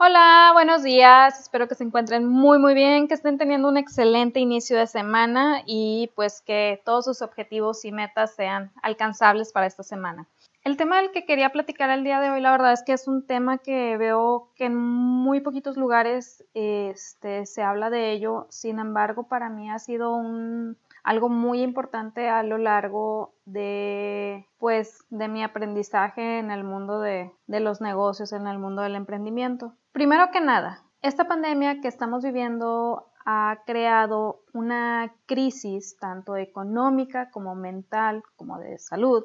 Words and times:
Hola, 0.00 0.50
buenos 0.52 0.84
días. 0.84 1.40
Espero 1.40 1.66
que 1.66 1.74
se 1.74 1.82
encuentren 1.82 2.24
muy 2.24 2.60
muy 2.60 2.72
bien, 2.72 3.08
que 3.08 3.14
estén 3.14 3.36
teniendo 3.36 3.68
un 3.68 3.76
excelente 3.76 4.38
inicio 4.38 4.78
de 4.78 4.86
semana 4.86 5.64
y 5.66 6.12
pues 6.14 6.40
que 6.40 6.80
todos 6.84 7.04
sus 7.04 7.20
objetivos 7.20 7.84
y 7.84 7.90
metas 7.90 8.32
sean 8.36 8.70
alcanzables 8.80 9.50
para 9.50 9.66
esta 9.66 9.82
semana. 9.82 10.28
El 10.62 10.76
tema 10.76 10.98
del 10.98 11.10
que 11.10 11.24
quería 11.24 11.50
platicar 11.50 11.90
el 11.90 12.04
día 12.04 12.20
de 12.20 12.30
hoy, 12.30 12.40
la 12.40 12.52
verdad 12.52 12.74
es 12.74 12.84
que 12.84 12.92
es 12.92 13.08
un 13.08 13.26
tema 13.26 13.58
que 13.58 13.96
veo 13.96 14.52
que 14.54 14.66
en 14.66 14.76
muy 14.76 15.40
poquitos 15.40 15.76
lugares 15.76 16.44
este, 16.54 17.44
se 17.44 17.62
habla 17.62 17.90
de 17.90 18.12
ello. 18.12 18.46
Sin 18.50 18.78
embargo, 18.78 19.24
para 19.24 19.48
mí 19.48 19.68
ha 19.68 19.80
sido 19.80 20.14
un, 20.14 20.76
algo 21.08 21.30
muy 21.30 21.62
importante 21.62 22.28
a 22.28 22.42
lo 22.42 22.58
largo 22.58 23.32
de 23.46 24.46
pues 24.58 25.06
de 25.08 25.26
mi 25.28 25.42
aprendizaje 25.42 26.38
en 26.38 26.50
el 26.50 26.64
mundo 26.64 27.00
de, 27.00 27.32
de 27.46 27.60
los 27.60 27.80
negocios, 27.80 28.34
en 28.34 28.46
el 28.46 28.58
mundo 28.58 28.82
del 28.82 28.94
emprendimiento. 28.94 29.72
Primero 29.92 30.30
que 30.30 30.42
nada, 30.42 30.82
esta 31.00 31.26
pandemia 31.26 31.80
que 31.80 31.88
estamos 31.88 32.22
viviendo 32.22 33.06
ha 33.24 33.62
creado 33.64 34.42
una 34.52 35.14
crisis 35.24 35.96
tanto 35.98 36.36
económica 36.36 37.30
como 37.30 37.54
mental 37.54 38.22
como 38.36 38.58
de 38.58 38.78
salud 38.78 39.24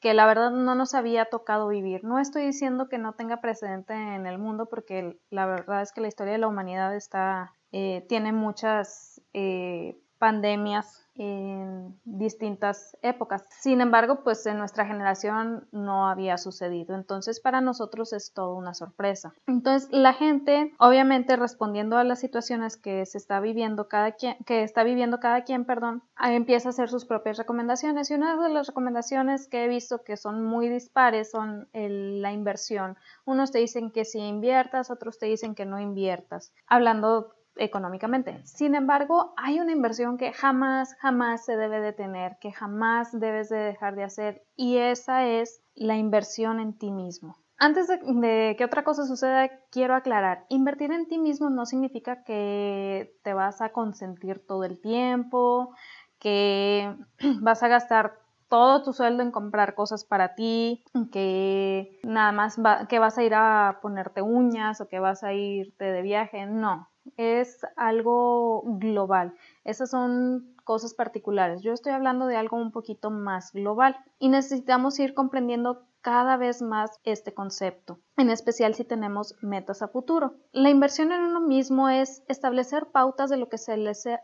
que 0.00 0.12
la 0.12 0.26
verdad 0.26 0.50
no 0.50 0.74
nos 0.74 0.92
había 0.92 1.24
tocado 1.30 1.68
vivir. 1.68 2.04
No 2.04 2.18
estoy 2.18 2.44
diciendo 2.44 2.90
que 2.90 2.98
no 2.98 3.14
tenga 3.14 3.40
precedente 3.40 3.94
en 3.94 4.26
el 4.26 4.36
mundo 4.36 4.66
porque 4.66 5.18
la 5.30 5.46
verdad 5.46 5.80
es 5.80 5.92
que 5.92 6.02
la 6.02 6.08
historia 6.08 6.34
de 6.34 6.38
la 6.40 6.48
humanidad 6.48 6.94
está, 6.94 7.54
eh, 7.72 8.04
tiene 8.10 8.32
muchas 8.32 9.22
eh, 9.32 9.96
pandemias 10.18 11.03
en 11.16 11.98
distintas 12.04 12.96
épocas. 13.02 13.44
Sin 13.50 13.80
embargo, 13.80 14.22
pues 14.24 14.44
en 14.46 14.58
nuestra 14.58 14.86
generación 14.86 15.68
no 15.70 16.08
había 16.08 16.38
sucedido. 16.38 16.94
Entonces, 16.94 17.40
para 17.40 17.60
nosotros 17.60 18.12
es 18.12 18.32
todo 18.32 18.54
una 18.54 18.74
sorpresa. 18.74 19.32
Entonces, 19.46 19.88
la 19.92 20.12
gente, 20.12 20.74
obviamente, 20.78 21.36
respondiendo 21.36 21.96
a 21.96 22.04
las 22.04 22.20
situaciones 22.20 22.76
que 22.76 23.06
se 23.06 23.18
está 23.18 23.40
viviendo 23.40 23.88
cada 23.88 24.12
quien, 24.12 24.36
que 24.44 24.62
está 24.62 24.82
viviendo 24.82 25.20
cada 25.20 25.44
quien, 25.44 25.64
perdón, 25.64 26.02
empieza 26.20 26.68
a 26.68 26.70
hacer 26.70 26.88
sus 26.88 27.04
propias 27.04 27.38
recomendaciones. 27.38 28.10
Y 28.10 28.14
una 28.14 28.36
de 28.36 28.48
las 28.48 28.66
recomendaciones 28.66 29.48
que 29.48 29.64
he 29.64 29.68
visto 29.68 30.02
que 30.02 30.16
son 30.16 30.44
muy 30.44 30.68
dispares 30.68 31.30
son 31.30 31.68
la 31.72 32.32
inversión. 32.32 32.96
Unos 33.24 33.52
te 33.52 33.58
dicen 33.58 33.90
que 33.90 34.04
si 34.04 34.18
inviertas, 34.18 34.90
otros 34.90 35.18
te 35.18 35.26
dicen 35.26 35.54
que 35.54 35.64
no 35.64 35.78
inviertas. 35.80 36.52
Hablando 36.66 37.34
económicamente. 37.56 38.40
Sin 38.44 38.74
embargo, 38.74 39.34
hay 39.36 39.60
una 39.60 39.72
inversión 39.72 40.16
que 40.16 40.32
jamás, 40.32 40.94
jamás 41.00 41.44
se 41.44 41.56
debe 41.56 41.80
de 41.80 41.92
tener, 41.92 42.38
que 42.40 42.52
jamás 42.52 43.18
debes 43.18 43.48
de 43.48 43.58
dejar 43.58 43.94
de 43.96 44.04
hacer 44.04 44.42
y 44.56 44.78
esa 44.78 45.26
es 45.26 45.62
la 45.74 45.96
inversión 45.96 46.60
en 46.60 46.76
ti 46.76 46.90
mismo. 46.90 47.36
Antes 47.56 47.86
de, 47.86 48.56
que 48.58 48.64
otra 48.64 48.82
cosa 48.82 49.06
suceda, 49.06 49.48
quiero 49.70 49.94
aclarar, 49.94 50.44
invertir 50.48 50.90
en 50.90 51.06
ti 51.06 51.18
mismo 51.18 51.50
no 51.50 51.66
significa 51.66 52.24
que 52.24 53.16
te 53.22 53.32
vas 53.32 53.60
a 53.60 53.70
consentir 53.70 54.44
todo 54.44 54.64
el 54.64 54.80
tiempo, 54.80 55.74
que 56.18 56.96
vas 57.40 57.62
a 57.62 57.68
gastar 57.68 58.18
todo 58.48 58.82
tu 58.82 58.92
sueldo 58.92 59.22
en 59.22 59.30
comprar 59.30 59.74
cosas 59.74 60.04
para 60.04 60.34
ti, 60.34 60.84
que 61.10 61.98
nada 62.02 62.32
más 62.32 62.56
que 62.88 62.98
vas 62.98 63.18
a 63.18 63.22
ir 63.22 63.34
a 63.34 63.78
ponerte 63.82 64.20
uñas 64.20 64.80
o 64.80 64.88
que 64.88 64.98
vas 64.98 65.24
a 65.24 65.32
irte 65.32 65.84
de 65.84 66.02
viaje, 66.02 66.46
no, 66.46 66.88
es 67.16 67.66
algo 67.76 68.62
global. 68.78 69.34
Esas 69.64 69.90
son 69.90 70.54
cosas 70.64 70.94
particulares. 70.94 71.62
Yo 71.62 71.72
estoy 71.72 71.92
hablando 71.92 72.26
de 72.26 72.36
algo 72.36 72.56
un 72.56 72.72
poquito 72.72 73.10
más 73.10 73.52
global 73.52 73.96
y 74.18 74.28
necesitamos 74.28 74.98
ir 74.98 75.14
comprendiendo 75.14 75.86
cada 76.04 76.36
vez 76.36 76.60
más 76.60 77.00
este 77.04 77.32
concepto, 77.32 77.98
en 78.18 78.28
especial 78.28 78.74
si 78.74 78.84
tenemos 78.84 79.36
metas 79.40 79.80
a 79.80 79.88
futuro. 79.88 80.34
La 80.52 80.68
inversión 80.68 81.12
en 81.12 81.22
uno 81.22 81.40
mismo 81.40 81.88
es 81.88 82.22
establecer 82.28 82.88
pautas 82.92 83.30
de 83.30 83.38
lo 83.38 83.48
que 83.48 83.56
se 83.56 83.74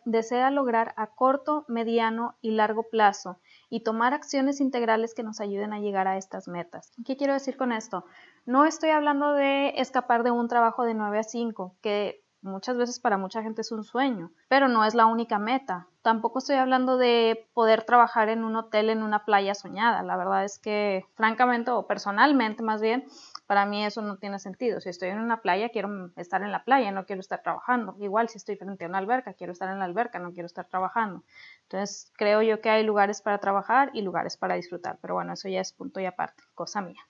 desea 0.05 0.51
lograr 0.51 0.93
a 0.99 1.07
corto, 1.07 1.65
mediano 1.69 2.37
y 2.43 2.51
largo 2.51 2.83
plazo 2.91 3.39
y 3.71 3.83
tomar 3.83 4.13
acciones 4.13 4.61
integrales 4.61 5.15
que 5.15 5.23
nos 5.23 5.41
ayuden 5.41 5.73
a 5.73 5.81
llegar 5.81 6.07
a 6.07 6.19
estas 6.19 6.49
metas. 6.49 6.93
¿Qué 7.07 7.17
quiero 7.17 7.33
decir 7.33 7.57
con 7.57 7.73
esto? 7.73 8.05
No 8.45 8.67
estoy 8.67 8.91
hablando 8.91 9.33
de 9.33 9.71
escapar 9.77 10.23
de 10.23 10.33
un 10.33 10.49
trabajo 10.49 10.85
de 10.85 10.93
9 10.93 11.19
a 11.19 11.23
5, 11.23 11.77
que 11.81 12.23
muchas 12.43 12.77
veces 12.77 13.01
para 13.01 13.19
mucha 13.19 13.43
gente 13.43 13.61
es 13.61 13.73
un 13.73 13.85
sueño, 13.85 14.31
pero 14.49 14.69
no 14.69 14.85
es 14.85 14.95
la 14.95 15.07
única 15.07 15.39
meta. 15.39 15.87
Tampoco 16.03 16.39
estoy 16.39 16.57
hablando 16.57 16.97
de 16.97 17.47
poder 17.53 17.85
trabajar 17.85 18.31
en 18.31 18.45
un 18.45 18.57
hotel 18.57 18.89
en 18.89 19.03
una 19.03 19.25
playa 19.25 19.55
soñada. 19.55 20.03
La 20.03 20.17
verdad 20.17 20.45
es 20.45 20.59
que, 20.59 21.05
francamente 21.15 21.71
o 21.71 21.87
personalmente 21.87 22.63
más 22.63 22.81
bien, 22.81 23.07
para 23.47 23.67
mí 23.67 23.85
eso 23.85 24.01
no 24.01 24.17
tiene 24.17 24.39
sentido. 24.39 24.81
Si 24.81 24.89
estoy 24.89 25.11
en 25.11 25.21
una 25.21 25.43
playa, 25.43 25.69
quiero 25.69 26.11
estar 26.17 26.43
en 26.43 26.53
la 26.53 26.65
playa, 26.65 26.91
no 26.91 27.05
quiero 27.05 27.21
estar 27.21 27.43
trabajando. 27.43 27.97
Igual 27.99 28.29
si 28.29 28.39
estoy 28.39 28.57
frente 28.57 28.85
a 28.85 28.89
una 28.89 28.99
alberca, 28.99 29.35
quiero 29.35 29.53
estar 29.53 29.69
en 29.69 29.79
la 29.79 29.85
alberca, 29.85 30.19
no 30.19 30.33
quiero 30.33 30.47
estar 30.47 30.67
trabajando. 30.67 31.23
Entonces, 31.65 32.11
creo 32.17 32.41
yo 32.41 32.61
que 32.61 32.71
hay 32.71 32.83
lugares 32.83 33.21
para 33.21 33.39
trabajar 33.39 33.91
y 33.93 34.03
lugares 34.03 34.37
para 34.39 34.55
disfrutar. 34.55 34.99
Pero 35.03 35.15
bueno, 35.15 35.35
eso 35.35 35.49
ya 35.49 35.61
es 35.61 35.73
punto 35.73 36.01
y 36.01 36.07
aparte, 36.07 36.43
cosa 36.55 36.81
mía. 36.81 37.01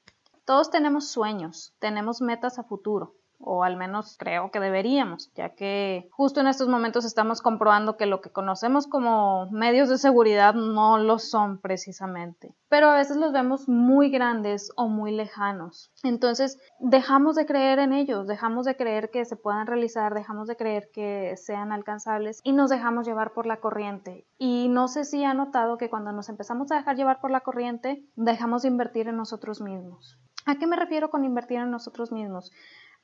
Todos 0.45 0.71
tenemos 0.71 1.09
sueños, 1.09 1.75
tenemos 1.79 2.21
metas 2.21 2.59
a 2.59 2.65
futuro 2.65 3.15
o 3.41 3.65
al 3.65 3.77
menos 3.77 4.17
creo 4.19 4.51
que 4.51 4.61
deberíamos, 4.61 5.33
ya 5.35 5.51
que 5.51 6.09
justo 6.13 6.41
en 6.41 6.47
estos 6.47 6.69
momentos 6.69 7.05
estamos 7.05 7.41
comprobando 7.41 7.97
que 7.97 8.07
lo 8.07 8.21
que 8.21 8.31
conocemos 8.31 8.87
como 8.87 9.51
medios 9.51 9.89
de 9.89 9.99
seguridad 9.99 10.55
no 10.55 10.99
lo 10.99 11.19
son 11.19 11.59
precisamente, 11.59 12.55
pero 12.69 12.91
a 12.91 12.97
veces 12.97 13.17
los 13.17 13.33
vemos 13.33 13.69
muy 13.69 14.11
grandes 14.11 14.71
o 14.77 14.89
muy 14.89 15.13
lejanos. 15.13 15.91
Entonces 16.03 16.59
dejamos 16.79 17.37
de 17.37 17.47
creer 17.47 17.79
en 17.79 17.93
ellos, 17.93 18.27
dejamos 18.27 18.67
de 18.67 18.77
creer 18.77 19.11
que 19.11 19.25
se 19.25 19.37
puedan 19.37 19.67
realizar, 19.67 20.15
dejamos 20.15 20.47
de 20.47 20.57
creer 20.57 20.91
que 20.93 21.35
sean 21.37 21.73
alcanzables 21.73 22.41
y 22.45 22.53
nos 22.53 22.71
dejamos 22.71 23.07
llevar 23.07 23.33
por 23.33 23.47
la 23.47 23.61
corriente. 23.61 24.27
Y 24.39 24.69
no 24.69 24.89
sé 24.89 25.05
si 25.05 25.25
ha 25.25 25.35
notado 25.35 25.79
que 25.79 25.91
cuando 25.91 26.13
nos 26.13 26.29
empezamos 26.29 26.71
a 26.71 26.77
dejar 26.77 26.97
llevar 26.97 27.21
por 27.21 27.31
la 27.31 27.41
corriente, 27.41 28.05
dejamos 28.17 28.63
de 28.63 28.69
invertir 28.69 29.09
en 29.09 29.17
nosotros 29.17 29.61
mismos. 29.61 30.19
¿A 30.47 30.57
qué 30.57 30.67
me 30.67 30.77
refiero 30.77 31.11
con 31.11 31.25
invertir 31.25 31.59
en 31.59 31.71
nosotros 31.71 32.13
mismos? 32.13 32.51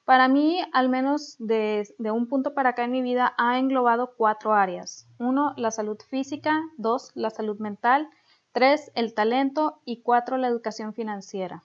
Para 0.07 0.29
mí, 0.29 0.63
al 0.73 0.89
menos 0.89 1.35
de, 1.41 1.85
un 1.99 2.29
punto 2.29 2.55
para 2.55 2.71
acá 2.71 2.85
en 2.85 2.93
mi 2.93 3.03
vida, 3.03 3.35
ha 3.39 3.59
englobado 3.59 4.15
cuatro 4.17 4.55
áreas. 4.55 5.09
Uno, 5.19 5.53
la 5.57 5.73
salud 5.73 5.99
física. 6.09 6.63
Dos, 6.77 7.11
la 7.17 7.31
salud 7.31 7.59
mental. 7.59 8.09
Tres, 8.53 8.93
el 8.95 9.15
talento. 9.15 9.81
Y 9.85 10.03
cuatro, 10.03 10.37
la 10.37 10.47
educación 10.47 10.95
financiera. 10.95 11.65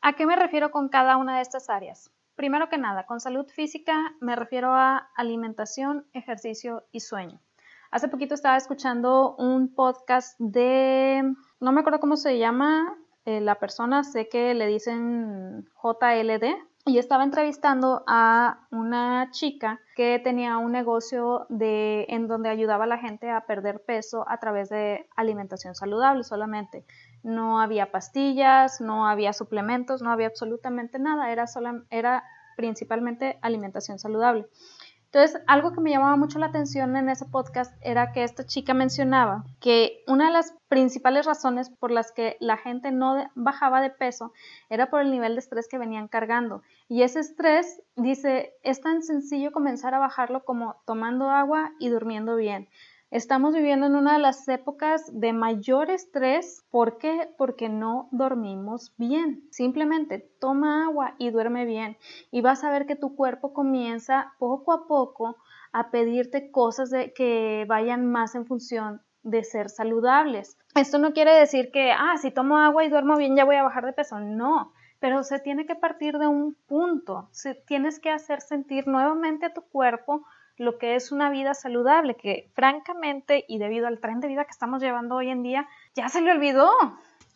¿A 0.00 0.12
qué 0.12 0.26
me 0.26 0.36
refiero 0.36 0.70
con 0.70 0.88
cada 0.88 1.16
una 1.16 1.36
de 1.36 1.42
estas 1.42 1.68
áreas? 1.68 2.12
Primero 2.36 2.68
que 2.68 2.78
nada, 2.78 3.04
con 3.04 3.18
salud 3.18 3.46
física 3.48 4.14
me 4.20 4.36
refiero 4.36 4.72
a 4.72 5.10
alimentación, 5.16 6.06
ejercicio 6.12 6.84
y 6.92 7.00
sueño. 7.00 7.40
Hace 7.90 8.06
poquito 8.06 8.34
estaba 8.34 8.56
escuchando 8.56 9.34
un 9.36 9.74
podcast 9.74 10.38
de, 10.38 11.34
no 11.58 11.72
me 11.72 11.80
acuerdo 11.80 11.98
cómo 11.98 12.16
se 12.16 12.38
llama 12.38 12.96
eh, 13.24 13.40
la 13.40 13.56
persona, 13.56 14.04
sé 14.04 14.28
que 14.28 14.54
le 14.54 14.68
dicen 14.68 15.68
JLD, 15.82 16.44
y 16.88 16.98
estaba 16.98 17.24
entrevistando 17.24 18.04
a 18.06 18.60
una 18.70 19.28
chica 19.32 19.80
que 19.96 20.20
tenía 20.20 20.56
un 20.58 20.70
negocio 20.70 21.46
de 21.48 22.06
en 22.08 22.28
donde 22.28 22.48
ayudaba 22.48 22.84
a 22.84 22.86
la 22.86 22.98
gente 22.98 23.28
a 23.28 23.44
perder 23.44 23.82
peso 23.84 24.24
a 24.28 24.38
través 24.38 24.68
de 24.68 25.08
alimentación 25.16 25.74
saludable 25.74 26.22
solamente. 26.22 26.84
No 27.24 27.60
había 27.60 27.90
pastillas, 27.90 28.80
no 28.80 29.08
había 29.08 29.32
suplementos, 29.32 30.00
no 30.00 30.12
había 30.12 30.28
absolutamente 30.28 31.00
nada, 31.00 31.32
era, 31.32 31.46
era 31.90 32.22
principalmente 32.56 33.36
alimentación 33.42 33.98
saludable. 33.98 34.46
Entonces, 35.06 35.40
algo 35.46 35.72
que 35.72 35.80
me 35.80 35.90
llamaba 35.90 36.16
mucho 36.16 36.38
la 36.38 36.46
atención 36.46 36.96
en 36.96 37.08
ese 37.08 37.24
podcast 37.24 37.74
era 37.80 38.12
que 38.12 38.24
esta 38.24 38.44
chica 38.44 38.74
mencionaba 38.74 39.44
que 39.60 40.02
una 40.06 40.26
de 40.26 40.32
las 40.32 40.52
principales 40.68 41.24
razones 41.24 41.70
por 41.70 41.90
las 41.90 42.12
que 42.12 42.36
la 42.40 42.56
gente 42.56 42.90
no 42.90 43.30
bajaba 43.34 43.80
de 43.80 43.90
peso 43.90 44.32
era 44.68 44.90
por 44.90 45.00
el 45.00 45.10
nivel 45.10 45.34
de 45.34 45.40
estrés 45.40 45.68
que 45.68 45.78
venían 45.78 46.08
cargando. 46.08 46.62
Y 46.88 47.02
ese 47.02 47.20
estrés, 47.20 47.80
dice, 47.94 48.54
es 48.62 48.80
tan 48.80 49.02
sencillo 49.02 49.52
comenzar 49.52 49.94
a 49.94 50.00
bajarlo 50.00 50.44
como 50.44 50.76
tomando 50.86 51.30
agua 51.30 51.72
y 51.78 51.88
durmiendo 51.88 52.36
bien. 52.36 52.68
Estamos 53.12 53.54
viviendo 53.54 53.86
en 53.86 53.94
una 53.94 54.14
de 54.14 54.18
las 54.18 54.48
épocas 54.48 55.08
de 55.12 55.32
mayor 55.32 55.90
estrés. 55.90 56.64
¿Por 56.70 56.98
qué? 56.98 57.30
Porque 57.38 57.68
no 57.68 58.08
dormimos 58.10 58.94
bien. 58.96 59.44
Simplemente 59.52 60.28
toma 60.40 60.86
agua 60.86 61.14
y 61.18 61.30
duerme 61.30 61.66
bien 61.66 61.96
y 62.32 62.40
vas 62.40 62.64
a 62.64 62.70
ver 62.70 62.84
que 62.84 62.96
tu 62.96 63.14
cuerpo 63.14 63.52
comienza 63.52 64.34
poco 64.40 64.72
a 64.72 64.88
poco 64.88 65.36
a 65.72 65.90
pedirte 65.92 66.50
cosas 66.50 66.90
que 67.14 67.64
vayan 67.68 68.10
más 68.10 68.34
en 68.34 68.44
función 68.44 69.00
de 69.22 69.44
ser 69.44 69.70
saludables. 69.70 70.58
Esto 70.74 70.98
no 70.98 71.12
quiere 71.12 71.32
decir 71.32 71.70
que, 71.70 71.92
ah, 71.92 72.16
si 72.16 72.32
tomo 72.32 72.58
agua 72.58 72.84
y 72.84 72.88
duermo 72.88 73.16
bien 73.16 73.36
ya 73.36 73.44
voy 73.44 73.56
a 73.56 73.62
bajar 73.62 73.86
de 73.86 73.92
peso. 73.92 74.18
No, 74.18 74.72
pero 74.98 75.22
se 75.22 75.38
tiene 75.38 75.64
que 75.64 75.76
partir 75.76 76.18
de 76.18 76.26
un 76.26 76.56
punto. 76.66 77.30
Tienes 77.68 78.00
que 78.00 78.10
hacer 78.10 78.40
sentir 78.40 78.88
nuevamente 78.88 79.46
a 79.46 79.54
tu 79.54 79.62
cuerpo 79.62 80.24
lo 80.56 80.78
que 80.78 80.94
es 80.94 81.12
una 81.12 81.30
vida 81.30 81.54
saludable, 81.54 82.14
que 82.14 82.48
francamente 82.54 83.44
y 83.48 83.58
debido 83.58 83.86
al 83.86 84.00
tren 84.00 84.20
de 84.20 84.28
vida 84.28 84.44
que 84.44 84.50
estamos 84.50 84.82
llevando 84.82 85.16
hoy 85.16 85.28
en 85.28 85.42
día, 85.42 85.68
ya 85.94 86.08
se 86.08 86.20
le 86.20 86.32
olvidó. 86.32 86.70